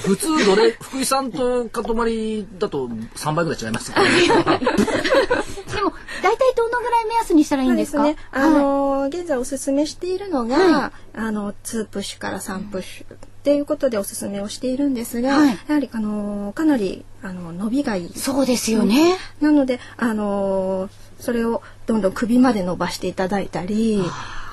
[0.00, 8.02] 普通どれ、福井さんとかとまりだと3倍ぐらい違います、ね、 でも、大体どのぐらい目安にしたらいいんですか？
[8.02, 8.16] ね。
[8.32, 13.14] あのー、現在おすすめしているのが、はい、あの、2プッシュから3プッシュ。
[13.14, 18.12] っていうことでおすすめをしているんですが、はい、やはりあのかなりあの伸びがいい。
[18.18, 19.18] そうですよね。
[19.42, 20.88] なのであの
[21.20, 24.02] それをどんどん首まで伸ばしていただいたり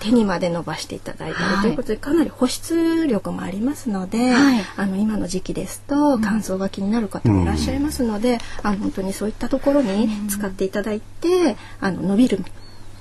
[0.02, 12.44] 手にまで伸ばしていただいたり、はい、ということでかなり保湿力もありますので、はい、あの今の時期ですと乾燥が気になる方もいらっしゃいますので、うん、あの本当にそういったところに使っていただいて、あの伸びる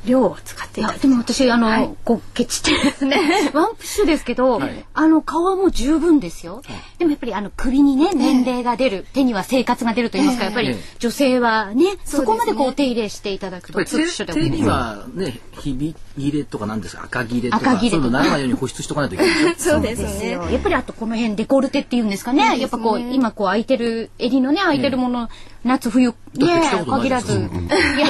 [0.04, 3.18] 量を使っていでも私あの、はい、こうケチってですね
[3.52, 6.62] ワンプッシュですけど、はい、あの皮も十分ですよ、
[7.00, 17.04] でもやっぱりあの首にね年齢が出る、手には生活が出ると言いますか、やっぱり女性はね、そこまでこう手入れしていただくと手にはねひび入れとかなんですか？
[17.04, 17.78] 赤切れとか。
[17.78, 19.54] そういうのならないように保湿しとかないといけない。
[19.56, 20.32] そうですね。
[20.32, 22.60] やっぱりあとこの辺デコルテっていうんですかね。
[22.60, 25.30] やっぱこう今こう開いてる襟のね開いてるもの、
[25.64, 26.14] 夏冬ね
[26.86, 27.48] 限らず、いや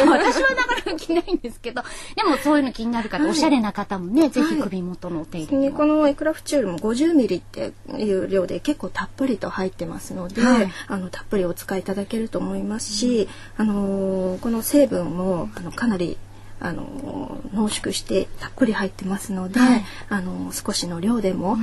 [0.05, 1.83] 私はなかなか着ないんですけど
[2.17, 10.43] でもそういうの気になる方、おしゃれな方もねぜひ首元のお手入れこのエクラフチュールも50ミリっていう量で結構たっぷりと入ってますので、
[10.89, 16.17] あのたっぷりお使いいただけると思いますし、あのこの成分もあのかなり
[16.61, 21.57] あの濃縮してたっぷり入ってますので、はい、あの少しの量でも、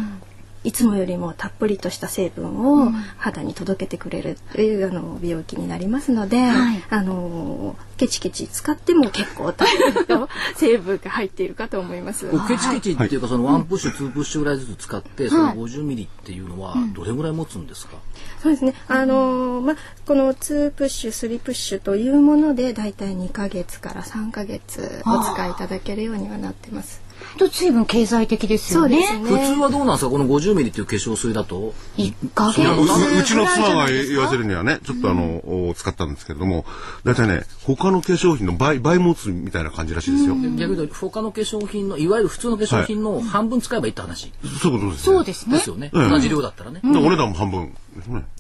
[0.64, 12.30] いつもよりもたっぷりとした成分を肌に届けてくれるという、あの美容器になりますので、はい、あのケチケチ使っても結構たっぷりと成分が入っているかと思います。
[12.48, 17.98] ケチケチっていうかそのワンプッシュ、ツープッシュぐらいずつ使ってその50ミリっていうのはどれぐらい持つんですか？
[18.42, 18.74] そうですね。
[18.88, 27.07] あのまあこの2プッシュ、3プッシュというものでだいたい2ヶ月から3ヶ月お使いいただけるようにはなってます。
[27.38, 29.04] と随分経済的ですよね。
[29.24, 30.10] 普通はどうなんですか？
[30.10, 31.74] この50ミリっていう化粧水だと？
[31.96, 36.66] 一ヶ月うちの妻が言わせるにはね、ちょっとあの、使ったんですけれども、
[37.04, 40.36] 大体ね、他の化粧品の倍、倍持つみたいな感じらしいですよ。
[40.36, 44.32] 逆に他の化粧品の、いわゆる普通の化粧品の半分使えばいいって話。
[44.62, 45.58] そういうことですそうですね。
[45.58, 45.92] ですよね。
[45.94, 46.82] 同じ量だったらね。
[46.84, 47.76] お値段も半分。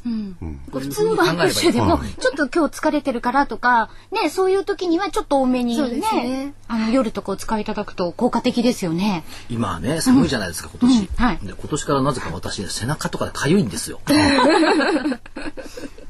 [0.05, 0.37] うん、
[0.71, 9.23] 普通はプッシュでもちょっと今日疲れてるからとかねそういう時にはちょっと多めにね、ね、あの夜とかお使いいただくと効果的ですよね。
[9.49, 13.99] 今はね寒いじゃないですか、今年、はい、で今年からなぜか私、ね、背中とかで痒いんですよ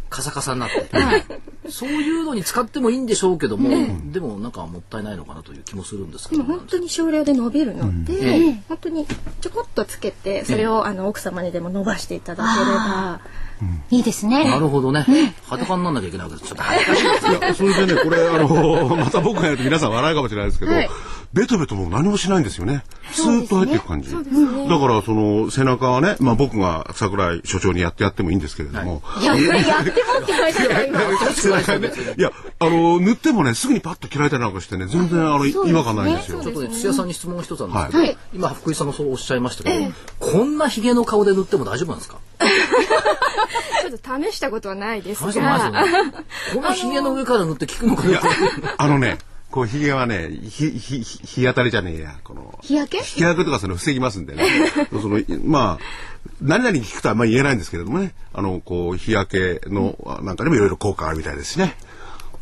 [0.10, 1.24] カサカサになって、はい、
[1.70, 3.70] そういうのに使ってもいいんでしょうけども、
[4.12, 6.44] でもなんかもったいないのかなという気もするんですけど。
[6.44, 9.06] 本当に少量で伸びるので、うん、本当に
[9.42, 13.22] ちょこっとつけてそれをあの奥様にでも伸ばしていただければ。
[13.90, 14.44] いいですね。
[14.46, 15.06] なるほどね。
[15.46, 16.50] 裸にならなきゃいけないわけです。
[16.50, 17.54] ちょっと恥ずかしいです。
[17.56, 20.72] それでね、これ、あの、 また僕がやると皆さん笑いかもしれないですけど、
[21.34, 22.84] ベトベトも何もしないんですよね。
[23.12, 24.12] スーッと入っていく感じ。
[24.12, 29.02] だからその背中はね、まあ僕が桜井所長にやってやってもいいんですけれども。
[29.22, 29.94] やってもって
[30.28, 36.42] 言われたらいや、あの塗ってもねすぐにパッと切られたりなんかしてね全然あの違和感ないんですよ。
[36.42, 39.86] ちょっとね土屋さんに質問一つあるんですけど、今福井さんもそうおっしゃいましたけど、
[40.32, 42.18] こんなヒゲの顔で塗っても大丈夫なんですか？
[43.82, 45.32] ちょっと試したことはないですが。
[46.54, 48.20] このヒゲの上から塗って効くのかな
[48.78, 49.18] あのね。
[49.50, 52.60] こう、髭はね、日、日、日当たりじゃねえや、この。
[52.62, 53.04] 日焼け？
[53.04, 54.44] 日焼けとかその防ぎますんでね。
[55.02, 55.84] その、まあ、
[56.42, 58.14] 何々聞くとはあんまり言えないんですけれどもね。
[58.34, 61.78] あの、こう、日焼けの、なんかでもいろいろ効果あるみたいですね。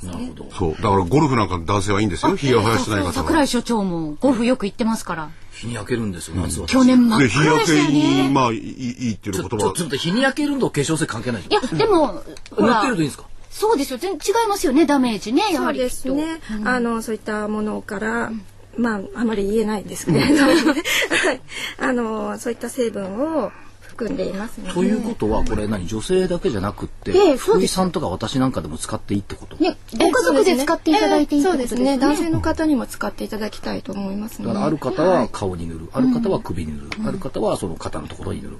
[0.01, 0.47] なるほど。
[0.57, 0.71] そう。
[0.81, 2.35] だからゴルフなんか男性はいいんですよ。
[2.35, 3.13] 日を生やしてない方は。
[3.13, 5.29] 桜井所長もゴルフよく行ってますから。
[5.55, 6.67] 日に焼けるんですよ、夏は。
[6.67, 9.73] 去年真っ日焼けに、まあ、いいっていう言葉。
[9.73, 12.23] ちょっと日に焼けるの化粧水関係ないいや、でも、
[12.57, 13.25] 塗ってるといいんですか？
[13.49, 13.97] そうですよ。
[13.97, 15.79] 全然違いますよね、ダメージね、やはり。
[15.79, 16.41] そうですね。
[16.59, 18.43] うん、あの、そういったものから、うん、
[18.77, 20.43] まあ、あまり言えないんですけれど
[21.79, 23.05] あの、そういった成分
[23.43, 23.51] を
[23.95, 24.73] 含んでいますので。
[24.73, 29.55] ということはこれ何女性だけじゃなくってええ福井さんとか私なんかでも使っていいってこと？
[29.57, 31.97] ね、ご家族で使っていただいていいってそうですすことでね。
[31.97, 34.53] ね男性の方にも使っていただきたいと思いますので。
[34.53, 38.57] だからある方は顔に塗る、ある方は首に塗る、ある方はその肩のところに塗る、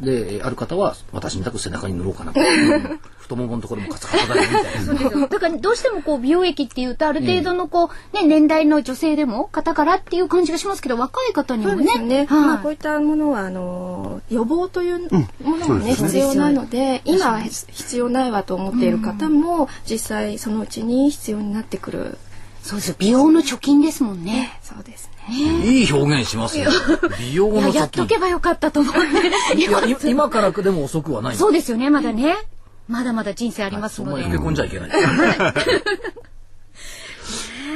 [0.00, 2.34] でえーある方は私みたく背中に塗ろうかな、う
[2.78, 4.80] ん太もものところもカツカツだよみたいな。
[4.82, 12.16] そうですよだからどうしてもこう美容液っていうとある程度のこう、ね、年代の女性でも方からっていう感じがしますけど若い方にもねそうですね。
[12.18, 14.98] はいまあこういったものはあの予防という
[15.42, 22.18] ものがね、必要なので、今は必要ないわと思っている方も実際そのうちに必要になってくる。
[22.62, 24.58] そうですよ美容の貯金ですもんね。
[24.62, 25.34] そうですね。
[25.64, 26.66] いい表現しますね。
[27.18, 29.00] 美容の先やっとけばよかったと思って。
[29.56, 32.36] いやい今からでも遅くはないそうですよねまだね
[32.88, 34.24] まだまだ人生ありますそんなので。
[34.24, 34.90] に老け込んじゃいけない。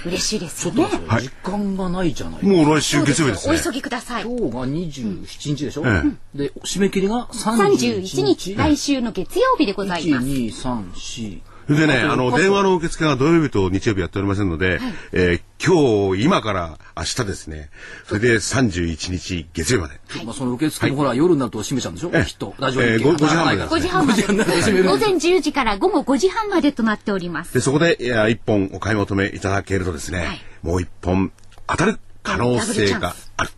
[0.06, 0.84] 嬉しいですよね。
[1.06, 2.44] はい時間がないじゃない。
[2.44, 3.56] もう来週月曜日ですね。
[3.58, 4.22] お急ぎください。
[4.24, 6.02] 今日が27日でしょ、え
[6.34, 8.56] で、締め切りが31 31日、日。
[8.56, 10.26] 来週の月曜日でござい1、ます。
[10.26, 11.40] 2、3、4。
[11.76, 14.80] でね、あの、電話の受付が土曜日と日曜日やっておりませんので、
[15.12, 17.68] えー今日、今から明日ですね、
[18.06, 20.24] それで31日月曜日まで。
[20.24, 22.54] まあ、その受付もほら、夜になると閉めちゃうんでしょ、ええきっと。
[22.58, 24.22] ラジオ日経ええご5時半まで働かない5時半まで。
[24.22, 27.52] 5時半になると閉める午前10時から午後5時半までとなっております。
[27.52, 31.30] で、そこで、いや、一本お買い求めいただけるとですね、もう一本
[31.66, 33.50] 当たる可能性がある。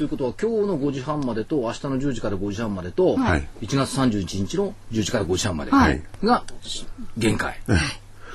[0.00, 6.42] ということは、今日の5時半までと、明日の10時から5時半までと、はい1月31日の10時から5時半まではいが
[7.18, 7.60] 限界。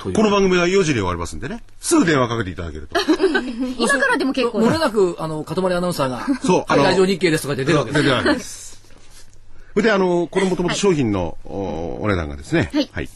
[0.04, 3.00] というこの番組は4時に終わりますんでね、すぐ電話かけていただけると。
[3.80, 8.82] 今からでも結構漏れなく、あの、かとまりアナウンサーが、そうはい、あのラジオ日経ですとか言って出るわけです出てるわけです。
[9.78, 13.10] で、あの、これもともと商品の、おお値段がですね、はいはい。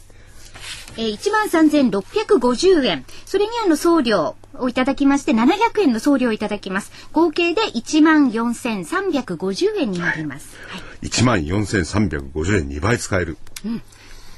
[1.00, 3.06] えー、13,650円。
[3.26, 6.92] それにあの送料をいただきまして、700円の送料をいただきます。
[7.14, 10.58] 合計で14,350円になります。
[10.68, 10.82] はい。
[11.08, 13.38] 1万4350円2倍使える。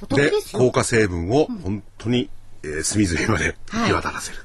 [0.04, 0.60] お得でですよ。
[0.60, 2.30] 効果成分を本当に、
[2.62, 4.38] えー隅々まで行き渡らせる。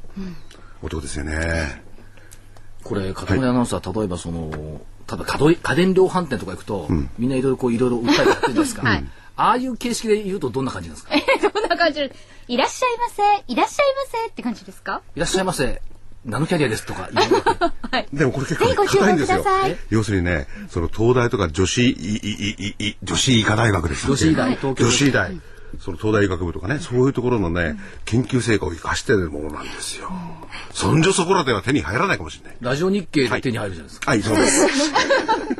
[0.80, 1.82] お得ですよね。
[2.82, 4.50] これ、かとまりアナウンサー、例えばその、
[5.06, 8.80] 例えば家電家電量販店とか行くと、みんないろいろこう、いろいろ訴えてやってるじゃないですか。
[8.88, 9.04] はい
[9.36, 11.14] ああいう形式で言うとどんな感じなんですか？
[11.14, 11.22] い
[11.52, 12.00] どんな感じ？
[12.00, 12.12] で
[12.48, 15.02] いらっしゃいませ、いらっしゃいませって感じですか？
[15.14, 15.82] らっしゃいませ、
[16.24, 18.06] ナノキャリアですとか言うわけ。
[18.16, 19.44] でもこれ結構硬いんですよ。
[19.90, 24.14] 要するにね、その東大とか女子いいいいい女子医科大学ですよ。
[24.14, 25.40] ね女子医大東京女子医大。
[25.80, 30.10] その東大医学部とかね、そういうところのね、研究成果を生かしてるものなんですよ。
[30.72, 32.56] そんじょそこらでは手に入らないかもしれない。
[32.62, 34.10] ラジオ日経で手に入るじゃないですか。
[34.12, 34.66] はい、そうです。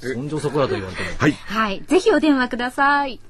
[0.00, 1.08] そんじょそこらと言われても。
[1.18, 1.32] はい。
[1.32, 1.82] はい。
[1.86, 3.20] ぜひお電話ください。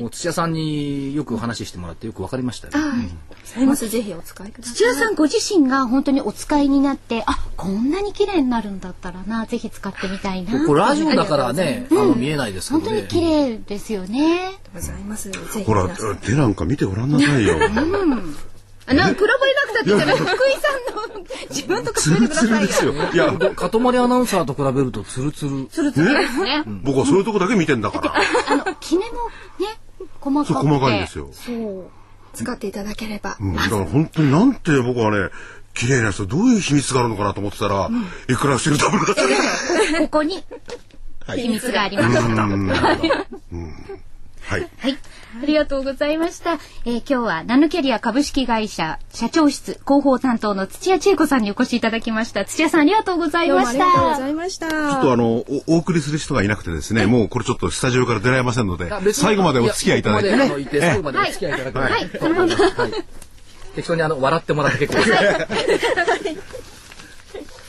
[0.00, 2.74] もう土屋さんによくお話ししてもらってよくわかりましたよ、
[3.66, 4.74] まずぜひお使いください。
[4.74, 10.64] 土屋さんご自身が本当にお使いになって、あ、こんなに綺麗になるんだったらな、ぜひ使ってみたいな。
[10.66, 12.86] これラジオだからね、あの見えないですけどね。
[12.86, 14.52] 本当に綺麗ですよね。
[14.72, 15.32] ございます。
[15.64, 15.88] ほら、
[16.22, 17.58] 手なんか見てごらんなさいよ。
[18.86, 22.66] あなんか比べなくたって福井さんの自分と比べてくださいよ。
[22.66, 22.92] ですよ。
[22.92, 25.66] いや、かとまりアナウンサーと比べるとツルツル。
[25.66, 26.62] つるつるですね。
[26.84, 28.14] 僕はそういうとこだけ見てんだから。
[28.48, 29.16] あの、キメも
[29.58, 29.78] ね、
[30.20, 30.52] 細かくて。
[30.54, 31.90] そう細かいんですよそう。
[32.32, 33.36] 使っていただければ。
[33.40, 35.30] うん、だから本当になんて僕はね、
[35.74, 37.90] 綺麗な人どういう秘密があるのかなと思ってたら、
[38.28, 39.98] いくらしてるダブルだった。
[40.00, 40.42] ここに
[41.34, 42.18] 秘密があります。
[44.46, 44.68] はい。
[44.78, 44.98] はい。
[45.42, 46.54] ありがとうございました。
[46.84, 52.44] えー今日はナノキャリア株式会社社長室広報担当の土屋千恵子さんにお越しいただきました。
[52.44, 54.20] 土屋さんありがとうございましたもありがとうご。
[54.20, 54.68] ざいました。
[54.68, 60.48] ちょっとあのお、お送りする人がいなくてですね、もうこれちょっとスタジオから出られませんので最後までお付き合いいただいてね
[60.80, 62.10] 最後までお付き合いいただくはいはい
[63.74, 66.66] 適当にあの笑ってもらって結構です。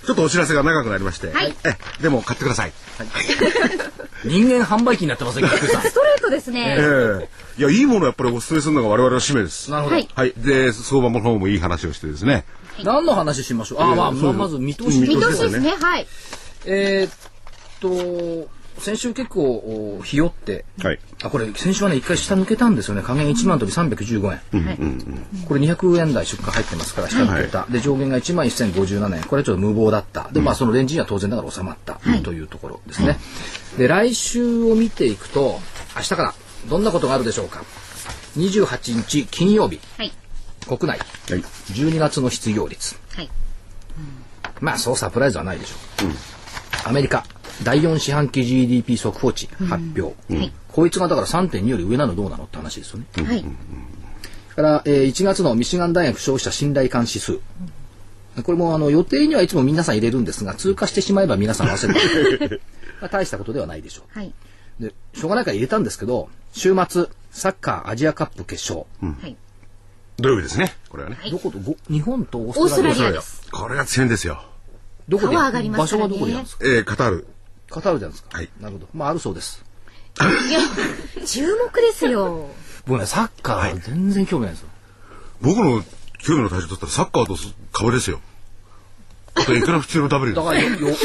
[0.07, 2.71] ちょっとお知らせが長くなりまして、はいえでも買ってください。
[4.23, 6.77] 人間販売機になってませんか、ストレートですね。
[6.79, 7.29] ええ
[7.59, 9.69] いや、いいものをやっぱりお勧めするのが我々の使命です。
[9.69, 9.95] なるほど。
[9.95, 10.33] はいはい。
[10.37, 12.45] で、相場の方もいい話をしてですね。
[12.83, 13.81] 何の話しましょう？
[13.81, 14.99] あ、まあ、まあまず見通し。
[14.99, 15.75] 見通しですね。
[15.79, 16.07] はい。
[16.65, 17.13] えーっ
[17.81, 18.49] と、
[18.79, 20.99] 先週結構、おひよって、はい。
[21.23, 23.01] あ、これ、先週はね、一回下抜けたんですよね。
[23.01, 24.65] 加減1万飛び315円。
[24.65, 24.77] はい
[25.47, 27.65] これ200円台出荷入ってますから、下抜けた。
[27.69, 29.23] で、上限が1万1057円。
[29.23, 30.29] これはちょっと無謀だった。
[30.31, 33.17] で、まあ、そのレンジには当然ながら収まった、というところですね。
[33.77, 35.59] で、来週を見ていくと、
[35.95, 36.33] 明日から、
[36.69, 37.63] どんなことがあるでしょうか。
[38.37, 40.13] 28日金曜日、はい。
[40.67, 41.41] 国内、はい。
[41.71, 42.95] 12月の失業率。
[43.15, 43.29] はい。
[44.59, 45.75] まあ、そうサプライズはないでしょ
[46.05, 46.87] う。
[46.87, 47.25] アメリカ、
[47.63, 50.01] 第4四半期 GDP 速報値発表。
[50.33, 53.05] はいこいつがだから3.2より上なのどうなのって話ですよね。
[53.15, 53.39] はい。
[53.41, 53.51] それ
[54.57, 57.39] から、えー1月のミシガン大学消費者信頼感指数。
[58.43, 62.61] これもあの予定にはいつも皆さん入れるんですが、通過してしまえば皆さん忘れて
[63.01, 64.31] まあ大したことではないでしょはい。
[64.79, 64.83] う。
[64.83, 68.85] で、しょうがないから入れたんですけど、週末、サッカーアジアカップ決勝。
[69.19, 69.35] はい。
[70.19, 70.75] 土曜日ですね。
[70.89, 71.17] これはね。
[71.31, 73.41] どこと、ご日本とオーストラストラリアです。
[73.51, 74.43] これが強いんですよ。
[75.09, 75.35] どこで？
[75.69, 76.65] 場所はどこでやるんですか？
[76.65, 77.27] えー、カタール。
[77.69, 78.87] カタールでやるんですかはいなるほど。
[78.93, 79.63] まあ、あるそうです。
[80.19, 80.59] いや、
[81.25, 82.49] 注目ですよ。
[82.85, 84.69] 僕ね、サッカーは全然興味ないんですよ。
[85.41, 85.83] 僕の
[86.19, 87.35] 興味の対象だったらサッカーと
[87.71, 88.19] 株ですよ。
[89.35, 90.45] あと、いくら普通の W です。
[90.45, 90.95] だからよ、よ、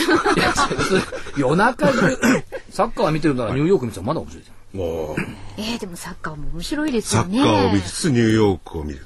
[1.37, 2.19] 夜中中、
[2.71, 4.81] サッカー見てるならニューヨーク見てたらまだ面白いじゃん。
[4.81, 5.17] もう、
[5.59, 7.41] えー、でもサッカーも面白いですサよね。
[7.41, 9.05] ッカーを見つつニューヨークを見る。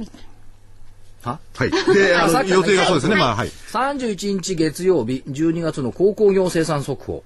[1.22, 1.38] は？
[1.54, 1.70] はい。
[1.70, 3.16] で、あの、予定がそうですね。
[3.16, 3.48] まあ、はい。
[3.48, 7.22] 31日月曜日、12月の鉱工業生産速報。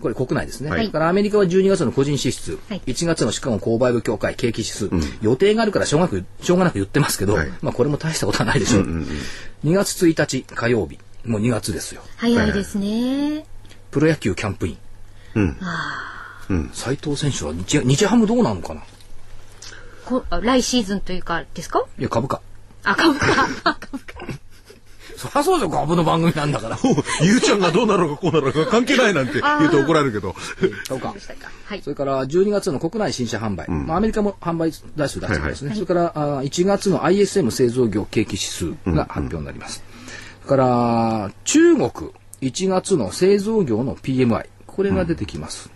[0.00, 0.70] これ国内ですね。
[0.70, 4.90] はいからアメリカは12月の個人支出、はい1月のシカゴ購買部協会景気指数、
[5.22, 8.82] 予定があるからしょうがなくしょうがなく言ってますけど、はいまあこれも大したことはないでしょう。
[8.84, 9.06] 2
[9.74, 12.02] 月1日火曜日、もう2月ですよ。
[12.16, 13.44] 早いですね。
[13.90, 14.78] プロ野球キャンプイン。
[15.34, 16.70] うん。
[16.72, 18.82] 斉藤選手は日日ハムどうなのかな？
[20.06, 21.84] こあ来シーズンというか、ですか？
[21.98, 22.40] いや株価。
[22.90, 23.26] あ、株価。
[23.64, 24.48] あ株価。
[25.16, 26.78] そりゃそうですよ、株の番組なんだから。
[27.22, 30.36] ゆうちゃんがどうなろうかこうなろうか関係ないなんて言うと怒られるけど。
[30.88, 31.08] 株価。
[31.64, 31.90] はいそ。
[31.90, 39.82] れから12月の国内新車販売、まあ、アメリカも販売台数出してますね、それからあ1月の ISM 製造業景気指数が発表になります、
[40.44, 41.90] それから中国
[42.40, 45.70] 1月の製造業の PMI これが出てきます、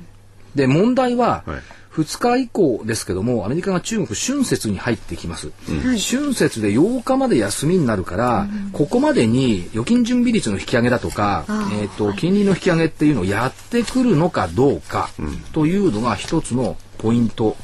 [0.54, 1.62] で問題は、はい
[1.92, 15.10] 2日以降ですけどもアメリカが中国春節に入ってきます、春節で8日まで休みになるから、ここまでに預金準備率の引き上げだとか、えー、と金利の引き上げっていうのをやってくるのかどうか
[15.52, 17.56] というのが一つのポイント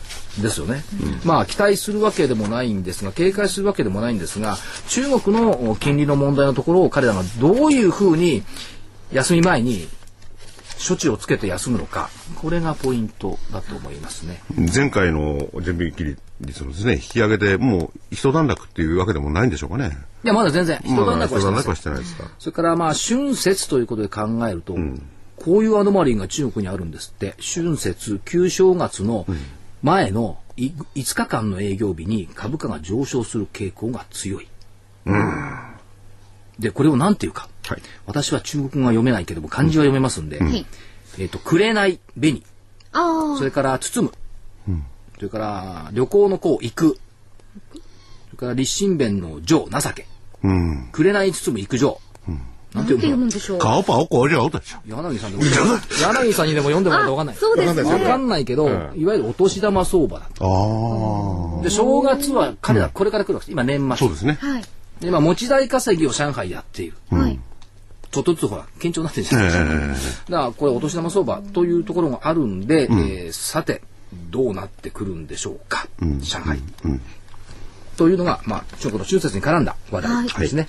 [0.42, 0.82] ですよね、
[1.24, 4.56] まあ期待するわけでもないんですが警戒するわけでもないんですが
[4.88, 8.44] 中国の金利の問題のところを彼らがどういうふうに
[9.12, 9.88] 休み前に
[10.78, 14.40] 処置をつけて休むのかこれがポイントだと思いますね。
[14.74, 16.04] 前回の準備期
[16.40, 19.96] 率のですね、引き上げでもう一段落っていうわけでもないんでしょうかね。
[20.24, 21.40] いやまだ全然一段落は
[21.74, 22.30] してないですか。
[22.38, 24.76] それからまあ春節ということで考えると、
[25.36, 29.26] こういうアノマリーが中国にあるんですって春節旧正月の
[29.82, 34.48] 前のい5日間の営業日に株価が上昇する傾向が強い。
[36.58, 40.66] でこれを何ていうか、はい私は中国語が読めないけども漢字は読めますんで、はい。
[41.18, 42.42] えっ、と紅紅
[42.92, 44.10] あそれから包
[44.66, 44.82] む、
[45.16, 46.98] それから旅行のこう行く
[47.74, 50.06] それから立身弁の情情け
[50.42, 50.88] うん。
[50.92, 52.42] 紅包む育情、なんて
[52.74, 52.78] あ。
[52.78, 53.58] なんて読読むんでしょう。
[53.58, 54.78] 顔パオコじゃおたでしょ。
[54.86, 55.44] 柳さんでも
[56.00, 57.32] 柳さんにでも読んでもらうと分かんな？
[57.32, 57.82] いそうですね。
[57.82, 58.70] 分かんないけど、い
[59.04, 61.62] わゆるお年玉相場だああ。
[61.62, 64.38] で正月は彼らこれから来るわけです今年末そうですね。
[64.40, 64.64] はい。
[65.00, 66.96] で今持ち代稼ぎを上海やっている。
[67.10, 67.38] はい。
[68.10, 73.82] ちょっとずつほら堅調になってるじゃないですか、だからこれお年玉相場というところがあるんで、えーさて
[74.30, 76.62] どうなってくるんでしょうか、上海、
[77.98, 80.68] というのが、まあ、中国の春節に絡んだ話題ですね。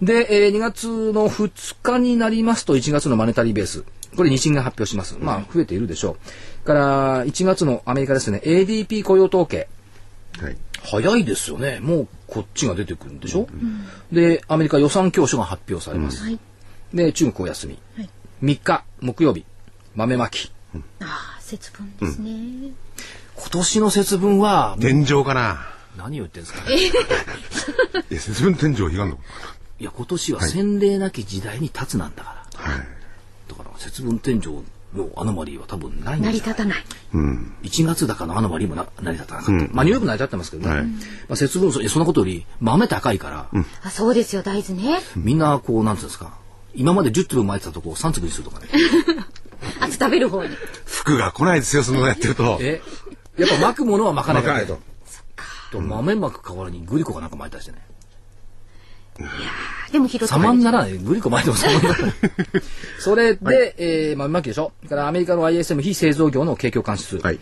[0.00, 3.84] で、えー2月の2日になりますと1月のマネタリーベース。
[4.16, 5.16] これ日銀が発表します。
[5.18, 6.16] まあ増えているでしょ
[6.62, 6.66] う。
[6.66, 8.40] から1月のアメリカですね。
[8.44, 9.68] ADP 雇用統計。
[10.40, 10.56] はい。
[10.90, 11.80] 早いですよね。
[11.80, 13.48] もうこっちが出てくるんでしょ、
[14.12, 16.22] で、アメリカ予算教書が発表されます。
[16.22, 16.38] はい。
[16.94, 17.78] で、中国お休み。
[17.96, 18.10] はい
[18.40, 19.44] 3日、木曜日、
[19.96, 20.52] 豆まき。
[21.00, 22.70] ああ、節分ですね。
[23.34, 25.66] 今年の節分は、天井かな？
[25.96, 26.62] 何を言ってんですか？
[26.70, 29.18] いや、節分天井悲願の。
[29.80, 32.60] いや、今年は洗礼なき時代に立つなんだから。
[32.72, 32.78] はい。
[33.48, 34.62] だから、節分天井
[34.94, 36.52] のアノマリーは多分ないん成ですよ。
[36.52, 36.78] り立たない。
[37.14, 37.54] うん。
[37.62, 39.74] 1月高のアノマリーもな成り立たなかった。
[39.74, 40.74] まあ、ニューヨーク成り立ってますけどね。
[40.74, 40.92] はいま
[41.30, 43.50] あ、節分そ、んなことより、豆高いから、
[43.82, 45.00] あ、そうですよ、大豆ね。
[45.16, 46.38] みんな、こう、なんていうんですか、
[46.74, 48.66] 今まで10粒巻いてたとこを3粒にするとかね。
[49.80, 50.50] あと食べる方に。
[50.86, 52.58] 深福が来ないですよ、そのやってると。
[52.60, 52.82] え
[53.38, 54.78] やっぱ巻くものは巻かない巻かないと。
[55.70, 57.78] と豆巻く代わりにグリコかなんか巻いたりしてね。
[59.92, 60.98] でも拾って様にならない。
[60.98, 62.14] グリコ巻いても様にならない。
[63.00, 64.72] それで、えー、豆巻きでしょ？
[64.80, 67.18] それからアメリカの ISM 非製造業の景況監視数。
[67.18, 67.38] はい。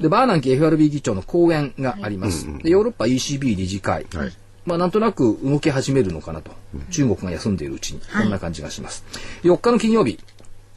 [0.00, 2.46] で、バーナンキ FRB 議長の講演があります。
[2.62, 4.06] で、ヨーロッパ ECB 理事会。
[4.14, 4.32] はい
[4.66, 6.52] まあ、なんとなく動き始めるのかなと。
[6.90, 8.00] 中国が休んでいるうちに。
[8.12, 9.04] こんな感じがします。
[9.42, 10.18] 4日の金曜日、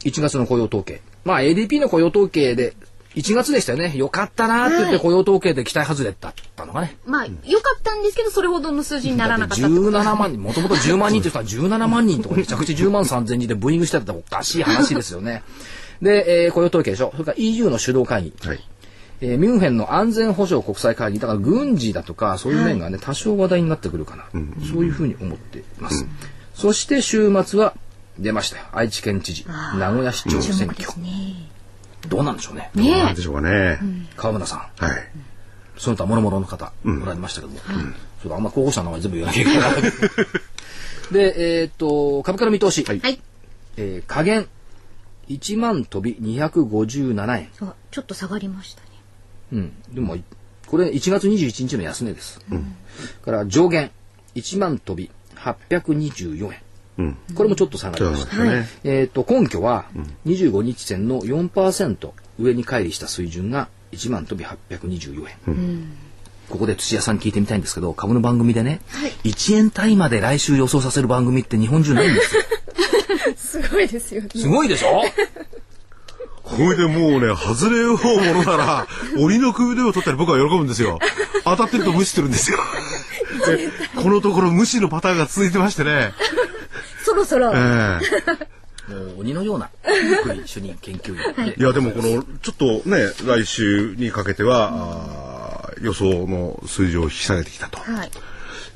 [0.04, 1.02] 1月の雇用統計。
[1.24, 2.74] まあ、ADP の雇用統計で、
[3.14, 3.96] 1月でしたよね。
[3.96, 6.96] よかったなーって言って雇用統計で期待外れだったのがね。
[7.06, 15.42] まあ、良かったんですけど、それほどの数字にならなかったってこと17万人、もともと10万人って言ったら17万人とかめちゃくちゃ10万3000人でブーイングしてたらおかしい話ですよね。
[16.02, 17.10] で、えー雇用統計でしょ。
[17.12, 18.32] それから EU の主導会議。
[18.46, 18.60] はい。
[19.20, 24.24] えーミュンヘンの安全保障国際会議、だから軍事だとか、そういう面がね、多少話題になってくるかな。
[24.72, 26.04] そういうふうに思っています。
[26.54, 27.74] そして週末は
[28.18, 28.64] 出ましたよ。
[28.72, 29.46] 愛知県知事、
[29.78, 30.88] 名古屋市長選挙。
[32.08, 32.70] どうなんでしょうね。
[32.74, 33.78] ねなんでしょうかね。
[34.16, 35.10] 川村さん、はい。
[35.76, 37.58] その他諸々の方、おられましたけども、
[38.22, 39.72] それあんま候補者の名前全部言わなきゃいけない。
[41.12, 42.90] で、えーっと、株価の見通し、え。
[42.90, 43.20] はい。
[43.76, 44.48] えー下限
[45.28, 47.48] 1万飛び257円。
[47.54, 48.88] そうちょっと下がりましたね。
[49.52, 49.72] うん。
[49.94, 50.16] でも、
[50.66, 52.40] これ1月21日の安値です。
[53.24, 53.90] から上限
[54.34, 56.60] 1万飛び824円。
[56.98, 57.16] うん。
[57.34, 58.36] これもちょっと下がりました。
[58.44, 58.68] ね。
[58.84, 59.86] えっ、と、根拠は
[60.26, 65.88] 25日線の4%上に乖離した水準が1万飛び824円。
[66.48, 68.80] ここで土屋さんに聞いてみたいんですけど、株の番組でね、
[69.24, 72.42] 1円単位まで来週予想させる番組って日本中ないんですよ。
[73.36, 74.28] すごいですよね。
[74.34, 75.02] すごいでしょ？
[76.44, 78.86] これでもうね、外れようものなら、
[79.18, 80.98] 鬼の首を取ったり僕は喜ぶんですよ。
[81.44, 82.58] 当たってると無視するんですよ。
[83.46, 86.12] でこのところ無視のパターンが続いてましてね。
[87.04, 87.52] そろそろ。
[87.54, 88.00] え。
[88.88, 88.92] え。
[88.92, 89.70] もう鬼のような
[90.22, 91.54] 福井主任研究員。
[91.54, 91.62] でい。
[91.62, 94.70] やでもこのちょっとね来週にかけては、
[95.68, 98.10] あー予想の数字を引き下げてきたと、はい。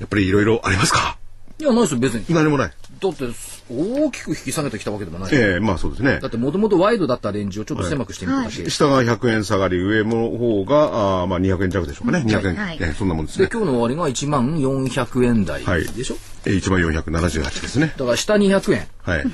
[0.00, 1.16] やっぱりいろいろありますか？
[1.58, 2.24] いや、ないですよ、別に。
[2.28, 3.24] 何もないだって、
[3.70, 5.34] 大きく引き下げてきたわけでもない。
[5.34, 6.18] ええまあそうですね。
[6.20, 8.68] だって、もともとワイドだったレンジをちょっと狭くしてみただけ。
[8.70, 12.24] 下が100円下がり上の方があーまあ200円弱でしょうかね。
[12.26, 12.78] 200円、はい。
[12.80, 15.86] ええそんなもんですで、ね今日の終わりが1万400円台はい。
[15.86, 17.92] でしょ、え1万478ですね。
[17.96, 18.86] だから下200円。
[19.02, 19.24] はい。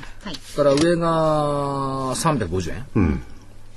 [0.55, 2.85] から上が350円。
[2.95, 3.23] うん。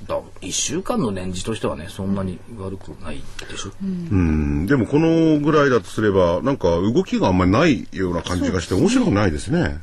[0.09, 3.71] だ1週間のレンジとしてはね、そんなに悪くないでしょ。
[3.81, 9.77] うんでもこのぐらいだとすればなんか動きがあんまりないような感じがして面白くないですね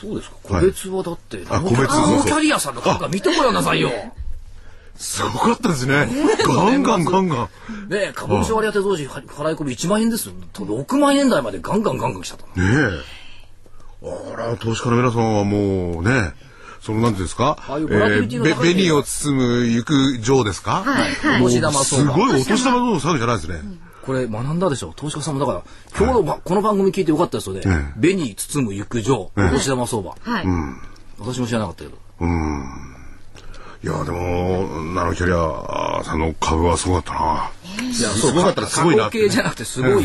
[0.00, 0.36] そうですか。
[0.42, 3.88] 個別はだって、あ個別ノそうそうーキャリアさんの株価見てごらんなさいよ。
[3.88, 4.12] ね
[4.96, 6.06] すごかったですね
[6.46, 7.48] ガンガンガンガン
[7.90, 10.34] え、株主割当増資払い込み1万円ですよ。
[10.54, 12.70] 6万円台までガンガンガンガン来ちゃったの。
[12.70, 13.02] ね
[14.02, 14.34] え。
[14.36, 16.32] あら、投資家の皆さんはもうね、
[16.84, 21.08] その、なんですか、ああいうボラティリティの高いべ紅を包む行く城ですか、は
[21.38, 21.42] い。
[21.42, 22.04] お年玉す。
[22.04, 23.62] ごいお年玉の詐欺じゃないですね。
[24.02, 24.92] これ学んだでしょ？
[24.94, 25.62] 投資家さんもだから、
[25.98, 27.62] 今日のば、この番組聞いてよかったですよね。
[27.98, 30.14] 紅包む行く上、お年玉相場。
[30.20, 30.46] はい。
[31.18, 31.96] 私も知らなかったけど。
[33.82, 37.50] いや、でも、ナノキャリアさんの株はすごかったな。
[37.82, 40.04] いや、すごかったらすごいな過去形じゃなくてすごい。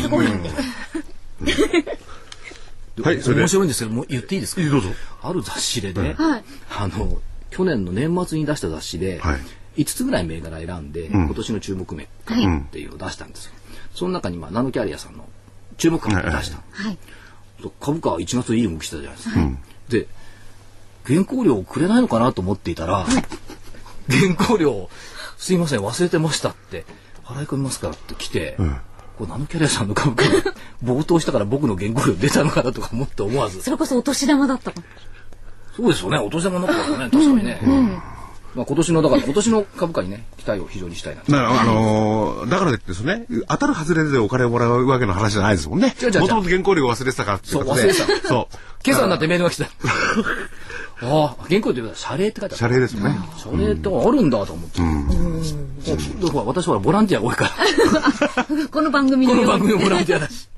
[3.02, 3.48] はい、それで面。
[3.48, 4.62] 白いんですけど、もう言っていいですか？
[4.62, 4.88] いいどうぞ。
[5.22, 6.44] ある雑誌でね、はい
[6.76, 7.20] あの、
[7.50, 9.40] 去年の年末に出した雑誌で、はい
[9.76, 13.52] 5つぐらい銘柄選んで、今年の注目銘柄っていうのを出したんですよ。
[13.94, 15.24] その中に、まあ、ナノキャリアさんの
[15.78, 16.58] 注目株を出した。
[16.72, 16.98] はい。
[17.80, 19.40] 株価は1月いい動きしてたじゃないですか。
[19.88, 20.08] で、
[21.04, 23.06] 原稿料をくれないのかなと思っていたら、
[24.08, 24.90] 原稿料、
[25.38, 26.84] すいません、忘れてましたって、
[27.24, 28.56] 払い込みますからって来て、
[29.20, 33.60] これナノキャリアさんの株価が冒頭したから僕の原稿料出たのかなとか思って思わず。
[33.60, 34.72] それこそお年玉だった。
[35.76, 37.60] そうですよね、お年玉になったからね、確かにね。
[38.54, 41.30] まあ今年の、だから今年の株価にね、期待を非常にしたいなと。
[41.30, 45.94] だから、あのーだからですね、当たる外れでお金をもらうわけの話じゃないですもんね。
[46.02, 48.28] もともと原稿料忘れてたからっていそう、忘れてた。
[48.28, 48.56] そう。
[48.84, 49.66] 今朝になってメールが来た。
[51.02, 52.56] ああ、原稿料って謝礼って書いてある。
[52.56, 53.18] 謝礼ですもんね。
[53.38, 54.82] 謝礼ってあるんだと思って。
[54.82, 55.40] うん。
[56.20, 57.50] だから私はボランティアが多いか
[58.36, 58.44] ら。
[58.70, 59.58] この番組このように。
[59.58, 60.48] の番組もボランティアだし。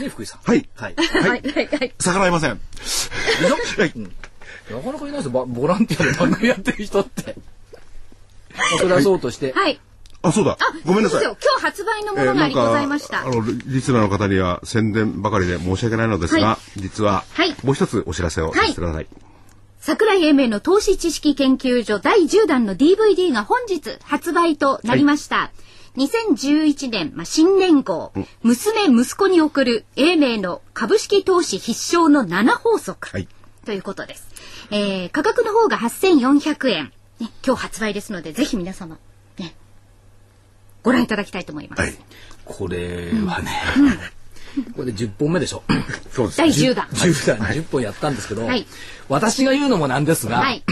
[0.00, 0.40] ね、福井さん。
[0.42, 0.68] はい。
[0.74, 0.94] はい。
[0.96, 1.94] はい、はい、はい。
[1.98, 2.60] 逆らいません。
[2.76, 3.80] でしょ？
[3.80, 3.92] はい。
[4.70, 7.36] なかなかいないですよ、ボボランティアで番組やってる人って。
[8.56, 9.52] まあそれはそうとして。
[9.52, 9.80] はい。
[10.22, 10.58] あ、そうだ。
[10.84, 13.22] ごめんなさい今日発売のものがありございました。
[13.22, 19.06] あの、リスナーの方には宣伝ばかりで申し訳ないのですが、は実は、はいもう一つお知らせをさせてください。
[19.80, 25.52] 桜井英明の投資知識研究所第10弾の DVD が本日発売となりました。
[25.96, 28.12] 2011年、まあ、新年号、
[28.42, 33.26] 娘息子に送る英明の株式投資必勝の7法則、はい
[33.64, 34.28] ということです。
[34.70, 36.92] えー価格の方が8400円。
[37.20, 39.00] ね、今日発売ですので、ぜひ皆様、ね、
[40.82, 41.82] ご覧いただきたいと思います。
[41.82, 41.94] はい。
[42.44, 43.50] これはね、
[44.74, 45.62] これで10本目でしょ。
[46.10, 46.38] そうです。
[46.38, 46.88] 第10弾。
[46.92, 48.66] 10弾10本やったんですけど、はい
[49.08, 50.62] 私が言うのもなんですが、はい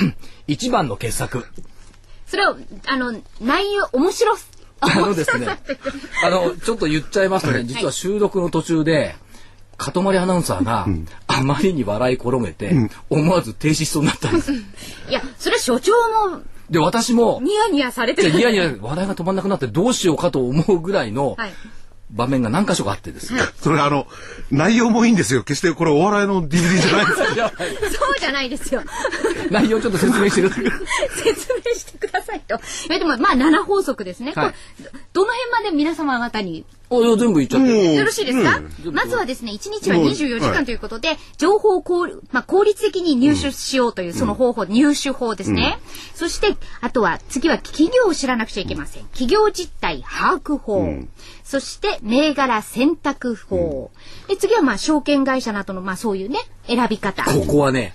[0.47, 1.45] 一番の傑作。
[2.27, 2.57] それを、
[2.87, 4.51] あの、内容、面白す、
[4.81, 5.49] あのですね、
[6.23, 9.17] あの、ちょっと言っちゃいますとね、実は収録の途中で、
[9.77, 10.87] かとまりアナウンサーが、
[11.27, 14.53] あまりに笑い転げて、思わず停止しそうになったんです。
[15.09, 15.93] いや、それは所長
[16.31, 18.39] もで、私も、ニヤニヤされてる。
[18.39, 21.53] いやいや、話題が止まんなくなってどうしようかと思うぐらいのはい。
[22.11, 23.41] 場面が何箇所かあってですね。
[23.61, 24.07] それあの、
[24.51, 25.43] 内容もいいんですよ。
[25.45, 27.19] 決してこれお笑いの DVD じゃないです。
[27.99, 28.83] そうじゃないですよ。
[29.51, 30.51] 内容ちょっと説明してる。
[30.51, 30.63] 説
[31.53, 32.55] 明してくださいと。
[32.55, 32.59] い
[32.93, 34.33] やでも、まあ、7法則ですね。
[34.35, 34.55] はい
[35.13, 37.95] どの辺まで皆様方においや全部言っちゃって。
[37.95, 45.79] よろしいですか、うんまずはですね、1日は24時間ということで、情報を効,、まあ、効率的に入手しようというその方法、入手法ですね。
[46.15, 49.05] そして、あとは次は企業を知らなくちゃいけません。
[49.09, 50.89] 企業実態把握法。
[51.45, 53.91] そして、銘柄選択法。
[54.29, 57.25] で次はまあ、証券会社などの、まあそういうね、選び方。
[57.25, 57.93] ここはね、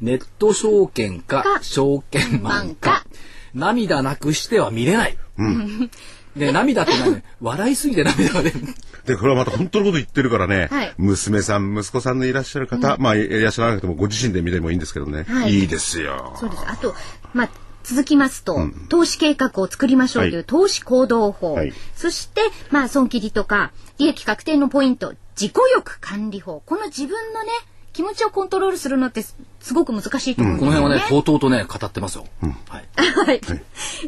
[0.00, 3.06] ネット証券かか証券マンかか
[3.54, 5.18] 涙なくしては見れない。
[6.36, 8.60] で涙ってのはね笑いすぎて涙が出る。
[9.04, 16.36] で、これはまた本当のこと言ってるからね、はい娘さん、息子さんのいらっしゃる方、まあ、いらっしゃらなくてもご自身で見てもいいんですけどね、はいい、いですよ。
[16.38, 16.62] そうです。
[16.66, 16.94] あと、
[17.34, 17.50] まあ、
[17.82, 21.54] 続きますと、投資計画を作りましょうというはい投資行動法。
[21.54, 26.62] はいそして、まあ、損切りとか、利益確定のポイント、自己欲管理法。
[26.64, 27.50] この自分のね、
[27.92, 30.76] 気持ちをコントロールするのってすすごく難しいと思うんですよね。
[30.80, 32.26] この辺はね、とうとうとね、語ってますよ。
[32.68, 32.88] はい。
[33.26, 33.40] はい。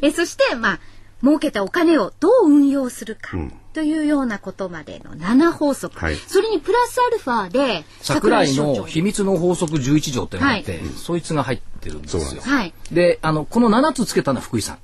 [0.02, 0.80] えそして、まあ、
[1.24, 3.30] 儲けたお金をどう運用するか。
[3.72, 5.98] というようなことまでの7法則。
[5.98, 12.42] はいそれにプラスアルファで、桜井の秘密の法則11条っていうのがあって、そいつが入ってるんですよ。
[12.42, 12.74] はい。
[12.92, 14.78] で、あの、この7つつけたのは福井さん。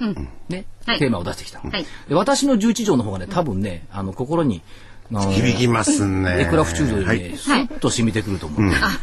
[0.00, 0.28] うん。
[0.48, 1.60] ね、はいテーマを出してきた。
[1.60, 4.62] はいで私の11条の方がね、多分ね、あの、心に、
[5.10, 6.42] 響きますね。
[6.42, 7.36] エクラフチュードよりはね、い。
[7.36, 8.72] スッと染みてくると思う。
[8.74, 8.98] あ、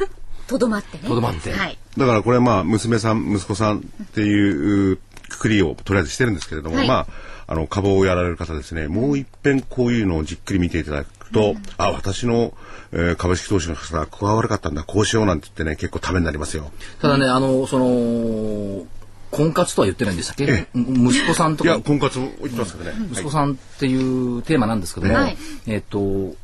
[0.47, 1.07] とどまってね。
[1.07, 1.77] とどまってはい。
[1.97, 4.99] だからこれはまあ、娘さん、息子さんっていう
[5.31, 6.87] くくりをとりあえずしてるんですけれども、はい。
[6.87, 7.07] まあ、
[7.47, 12.53] あの、株をやられる方ですね、もう一遍こういうのをじっくり見ていただくと、あ、私の、
[12.93, 16.71] えー株式投資の方がここが悪かったんだ、こうしようなんて言ってね、結構ためになりますよ。
[17.01, 18.85] ただね、あの、その、
[19.31, 21.69] 婚活とは言ってないんでしたっけ、え息子さんとか。
[21.69, 22.93] いや、、婚活も言ってますけどね。
[23.11, 25.37] 息子さんっていうテーマなんですけども、はい。
[25.67, 26.35] えっと、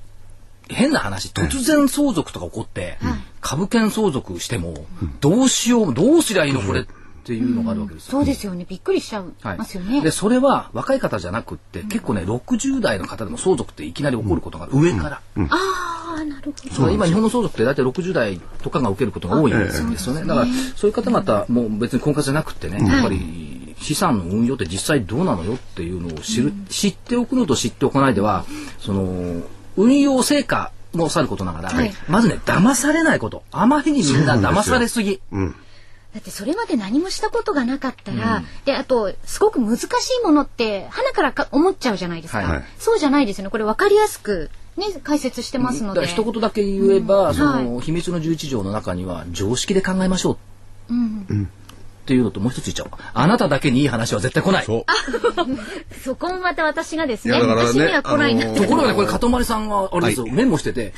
[0.70, 2.98] 変な話、突然相続とか起こって、
[3.42, 4.86] 株券相続しても、
[5.20, 6.86] どうしよう、どうすりゃいいのこれっ
[7.28, 8.12] ていうのがあるわけですよ。
[8.12, 8.66] そうですよね。
[8.68, 10.02] びっくりしちゃいはいますよね。
[10.02, 16.90] でそれは若い方じゃなくって、結構ね60代の方でも相続っていきなり起こることがある、上から、ああ、なるほど。
[16.90, 28.46] 今日本の相続って大体60代とかが受けることが多いんですよね、だからそういう方々もう別に婚活じゃなくってね、やっぱり資産の運用って実際どうなのよっていうのを知る、知っておくのと知っておかないでは
[28.80, 29.44] その
[29.76, 31.94] 運用成果もさることながら、はい。
[32.08, 33.44] まずね騙されないこと。
[33.52, 35.20] あまりにみんな騙されすぎ
[36.14, 39.88] だってそれまで何もしたことがなかったら、で、あと、すごく難しい
[40.24, 42.40] ものって、鼻からか思っちゃうじゃないですか。
[42.40, 42.64] はいはい。
[42.80, 43.50] そうじゃないですよね。
[43.52, 46.08] これ分かりやすく、ね、解説してますので。
[46.08, 50.38] 一言だけ言えば、その、は秘密の11条の中には常識で考えましょう。
[52.08, 52.92] っていうのともう一つ言っちゃおう。
[53.14, 54.66] あなただけにいい話は絶対来ない。
[54.66, 54.86] そう。
[56.04, 58.62] そこもまた私がですね、いやだからね私には来ないなあのって。
[58.62, 60.94] ところがね、これ、かとまりさんが、あれですよ、メモしてて、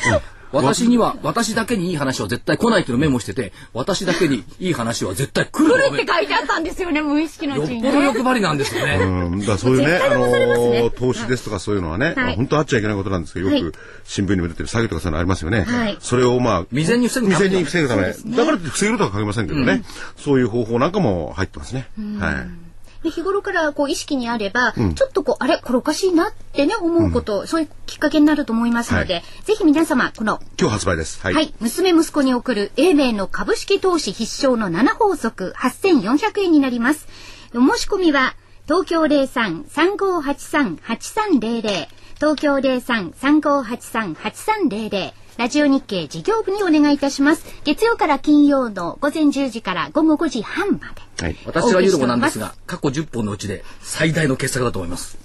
[0.51, 8.05] 私には、私だけにいい話は絶対来ないっていうのをメモしてて、私だけにいい話は絶対来る来るって書いてあったんですよね、無意識のよっうちにぽどね。
[8.05, 8.95] 欲張りなんですよね。
[9.01, 13.73] うん、だからそういうね、あのー投資ですとかそういうのはね、はい本当あっちゃいけないことなんですけど、よはいく
[14.03, 15.61] 新聞にも出てる詐欺とかそういうのありますよね。
[15.61, 18.35] はいそれをまあ、未然に防ぐため未然に防ぐため。
[18.35, 19.83] だからって防げるとは限りませんけどね、
[20.17, 21.89] そういう方法なんかも入ってますね。
[22.19, 22.68] はい。
[23.03, 31.19] で日頃からこう意識にあれば、ちょっとこう、あれこれおかしいなってね、思うこと、そういうきっかけになると思いますので、はいぜひ皆様、この今日発売です。
[31.21, 31.33] はい。
[31.33, 37.07] はい、娘息子に送る英明の株式投資必勝の7法則8400円になります。
[37.55, 38.35] お申し込みは
[38.67, 41.87] 東京03-3583-8300
[42.17, 47.45] 東京03-3583-8300ラジオ日経事業部にお願いいたします。
[47.63, 51.08] 月曜から金曜の午前10時から午後5時半まで。
[51.21, 51.37] はい。
[51.45, 55.17] 私が言うのもなんですが、過去10本のうちで最大の傑作だと思います。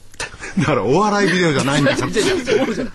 [0.59, 2.09] だからお笑いビデオじゃないんですよ。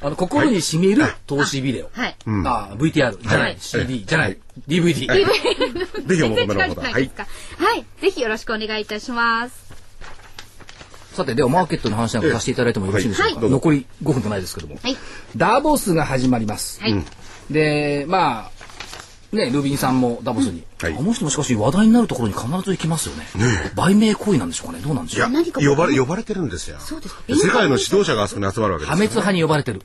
[0.00, 1.90] あの、心に染みる投資ビデオ。
[1.92, 2.16] はい。
[2.44, 4.38] あ、VTR じゃない、はい CD じゃない、
[4.68, 5.06] DVD。
[6.06, 6.56] ぜひお求めの方。
[6.56, 7.10] 全然違うじゃなはい。
[7.58, 7.86] はい。
[8.00, 9.64] ぜひよろしくお願いいたします。
[11.14, 13.40] さて、ではマーケットの話なんかさせていただいてもよろしいでしょうか？
[13.40, 14.78] はい残り5分とないですけども。
[14.82, 14.96] はい。
[15.36, 16.80] ダーボスが始まります。
[16.80, 17.04] はい。
[17.50, 18.50] で、まあ、
[19.34, 23.24] ね、ルビンさんもダボスに、はいあの人もしかし話題になるところに必ず行きますよね。
[23.74, 24.80] 売名行為なんでしょうかね。
[24.80, 25.30] どうなんでしょう。
[25.30, 29.82] いや何か呼ばれ呼ばれてるんですよそうですか世界の指導者があそこに集まるわけです破滅派に呼ばれてる。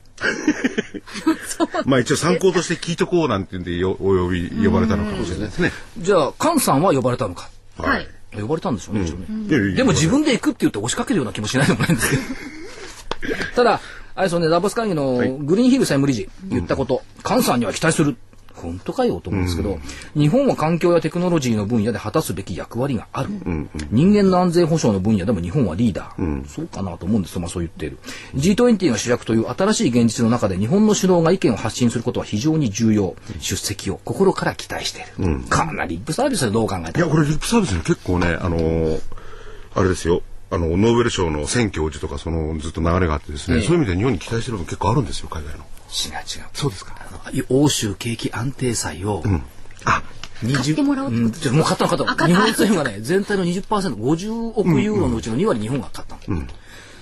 [1.86, 7.50] まあ一応参考として聞いとこうなんて言うんでよお呼び呼ばれたのかもしれないですねじゃあ、菅さんは呼ばれたのか。
[7.76, 8.08] はい。
[8.38, 9.04] 呼ばれたんでしょうね、
[9.74, 12.22] でも自分で行くって言って押しかけるような気もしないでもないんですけど。
[13.56, 13.80] ただ、
[14.14, 18.16] あれですよね、ダボス会議のグリーンヒル専務理事言ったこと、菅さんには期待する。
[18.54, 19.78] 本当かよと思うんですけど、
[20.14, 23.30] 日本は環境やテクノロジーの分野で果たすべき役割がある。
[23.90, 26.48] 人間の安全保障の分野でも日本はリーダー。
[26.48, 27.98] そうかなと思うんですよ、まあそう言っている。
[28.34, 33.14] G20 が主役という新しい現実の中で日本の首脳が意見を発信することは非常に重要。
[33.40, 35.40] 出席を心から期待している。
[35.48, 39.00] かなりリップサービスでどう考えたらいやこれリップサービスに結構ねあのー
[39.74, 46.48] あれですよあのノーベル賞の選教授とかそのずっと流れがあってですね、ええそういう意味で日本に期待してるの結構あるんですよ海外の違う違う。
[46.54, 46.94] そうですか。
[46.98, 49.22] あの欧州景気安定債を、
[49.84, 50.02] あ
[50.42, 51.48] 20買ってもらおうって。
[51.48, 52.28] こともう買ったの買った。
[52.28, 56.42] の日本政府がね全体の20%、50億ユーロのうちの2割日本が買ったの。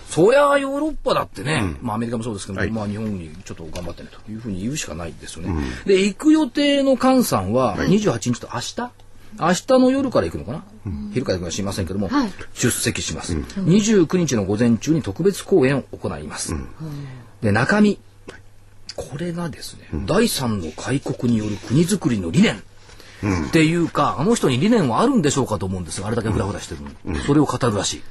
[0.08, 2.70] そりゃあヨーロッパだってね、まあアメリカもそうですけど、はい。
[2.70, 5.54] まあ日本にちょっと頑張ってねというふうに言うしかないですよね。
[5.84, 8.90] で、行く予定の菅さんは28日と明日、
[9.38, 10.64] 明日の夜から行くのかな、
[11.12, 12.32] 昼から行くか知りませんけども、はい。
[12.54, 16.54] 出席します、29日の午前中に特別講演を行います。
[17.42, 18.00] で、中身。
[18.98, 22.62] これがですね、第三の開国による国づくりの理念。
[23.48, 28.02] っていうか、あの人に理念はあるんでしょうかと思うんですが、あれだけフラフラしてるのに、それを語るらしい。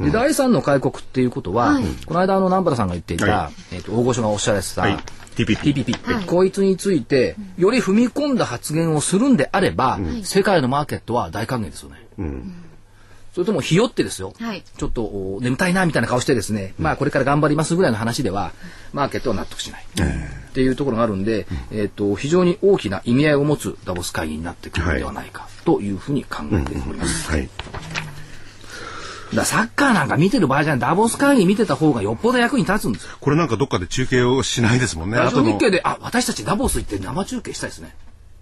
[0.00, 1.84] で第三の開国っていうことは、はい。
[2.06, 4.96] この間あの南原さんが言っていた、はえっと大御所がおっしゃられてた、はい。
[5.34, 6.24] TPP TPP、はい。
[6.24, 12.06] こいつについてより踏み込んだ発言をするんであれば、世界のマーケットは大歓迎ですよね。
[13.38, 14.64] それともひよってですよ、はい。
[14.76, 18.50] ちょっとお眠たいなみたいな顔してですね、まあこれから頑張りますぐらいの話では
[18.92, 27.30] マーケットは納得しない、っていうところがあるんで、えっと非常に大きな意味合いを持つダボス会議になってくるのではないかというふうに考えております。
[27.30, 27.48] はい。
[29.32, 30.80] だサッカーなんか見てる場合じゃない。
[30.80, 33.10] ダボス会議見てた方がよっぽど役に立つんですよ。
[33.20, 35.16] これなんかどっかで中継をしないですもんね。
[35.16, 37.94] ラジオ日経で、あ、私たちダボス行って生中継したいですね。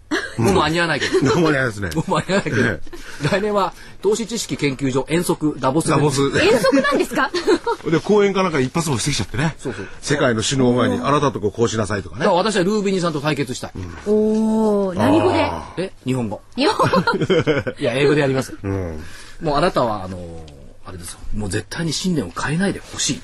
[0.39, 1.21] もう間に合わないけど。
[1.21, 2.81] どうもないですねもう間に合わないけどえ。
[3.31, 7.31] 来年は投資知識研究所遠足ダボスでダボス遠足なんですか？
[7.91, 13.71] で公演かなんか一発もしてきちゃってねそうそう世界の首脳を前にあなたとこうしなさいとかねだから私はルービニーさんと対決したい。
[14.07, 15.51] おお何語で？
[15.79, 16.41] え日本語。
[16.57, 17.03] 日本語？
[17.79, 18.55] いや、英語でやります。
[18.63, 19.03] うん
[19.41, 20.57] もうあなたは、あのー
[20.89, 21.19] あれですよ。
[21.35, 23.17] もう絶対に信念を変えないでほしい。
[23.17, 23.21] っ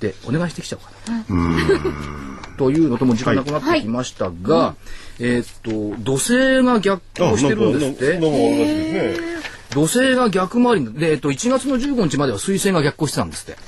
[0.00, 1.24] てお願いしてきちゃおうかな。
[2.56, 4.74] というのとも時間なくなってきましたが、
[5.20, 9.30] えーっと、土星が逆行してるんですって。
[9.70, 13.60] 土星が逆回りにで、えっと、1月の15日までは水星が逆行してたんですって。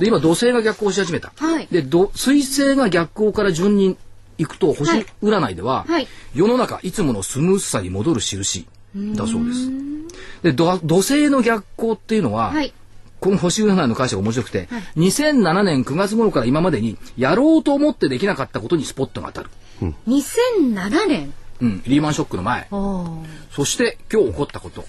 [0.00, 1.32] で、今土星が逆行し始めた。
[1.36, 3.96] はいで、ど水星が逆行から順に
[4.38, 9.70] 行くと、は星い占いでは、はい世の中いつものスムーズさに戻る印だそうです。
[10.42, 12.74] で、ど土星の逆行っていうのは、はい
[13.20, 19.50] この星占いの解釈が面白くて、2007年9月頃から今までにやろうと思ってできなかったことにスポットが当たる。
[20.08, 22.68] 2007年うん、リーマンショックの前。
[23.52, 24.84] そして今日起こったこと。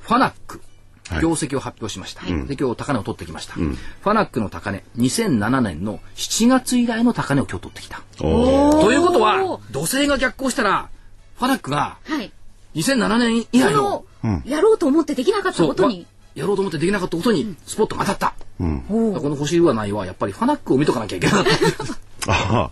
[0.00, 0.58] ファナック。
[0.58, 2.24] はい業績を発表しました。
[2.24, 3.52] で、今日高値を取ってきました。
[3.52, 8.00] ファナックの高値、2007年の7月以来の高値を今日取ってきた。
[8.16, 10.88] ということは、土星が逆行したら、
[11.36, 12.32] ファナックがはい
[12.74, 18.34] 2007年以そ来のの、やろうと思ってできなかったことにわやろうと思ってできなかったことにスポットが当たった。
[18.58, 22.32] おーこの星占いはやっぱりファナックを見とかなきゃいけなかった。
[22.32, 22.70] ああ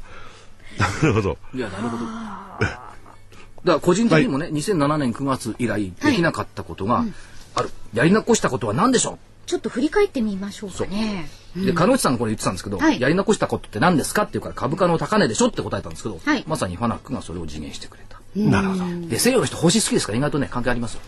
[0.79, 1.39] なるほど。
[1.55, 2.05] いや、なるほど。
[3.65, 7.05] だから個人的にもね、2007年9月以来できなかったことが
[7.55, 7.71] ある。
[7.95, 11.29] やり残したことは何でしょちょっと振り返ってみましょうかね。
[11.57, 11.65] う。
[11.65, 13.01] で、鹿内さんがこれ言ってたんですけど、はい。
[13.01, 16.45] やり残したことって何ですかっていうから株価の高値でしょって答えたんですけど、はい。
[16.47, 18.12] まさにファナックがそれを実現してくれた。
[18.35, 19.09] なるほど。
[19.09, 20.13] で、西洋の人星好きですか？
[20.13, 21.01] ら意外とね、関係ありますよ。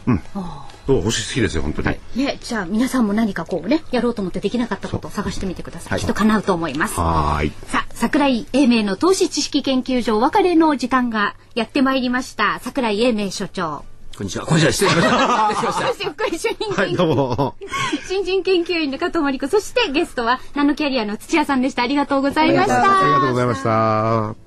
[0.87, 2.01] そう星好きですよ本当に、はい。
[2.15, 6.01] ねじゃあ皆さんも何かこうねやろうと思ってできなかったことを探してみてください、はい。
[6.01, 7.01] きっと叶うと思います。
[7.01, 7.53] はーい。
[7.69, 12.61] さあ桜井英明の投資知識研究所お別れの時間がやってまいりました。
[12.63, 13.87] 桜井英明所長。
[14.19, 14.45] こんにちは。
[14.45, 14.73] こんにちは。
[14.73, 15.55] 失礼しました。
[15.57, 15.87] 失礼しました。
[15.87, 17.55] 私福井主任研究、はいどうも
[18.07, 21.83] 新人研究員の加藤真理子そしてゲストはナノキャリアの土屋さんでした。
[21.83, 22.75] ありがとうございました。
[22.83, 24.44] ありがとうございました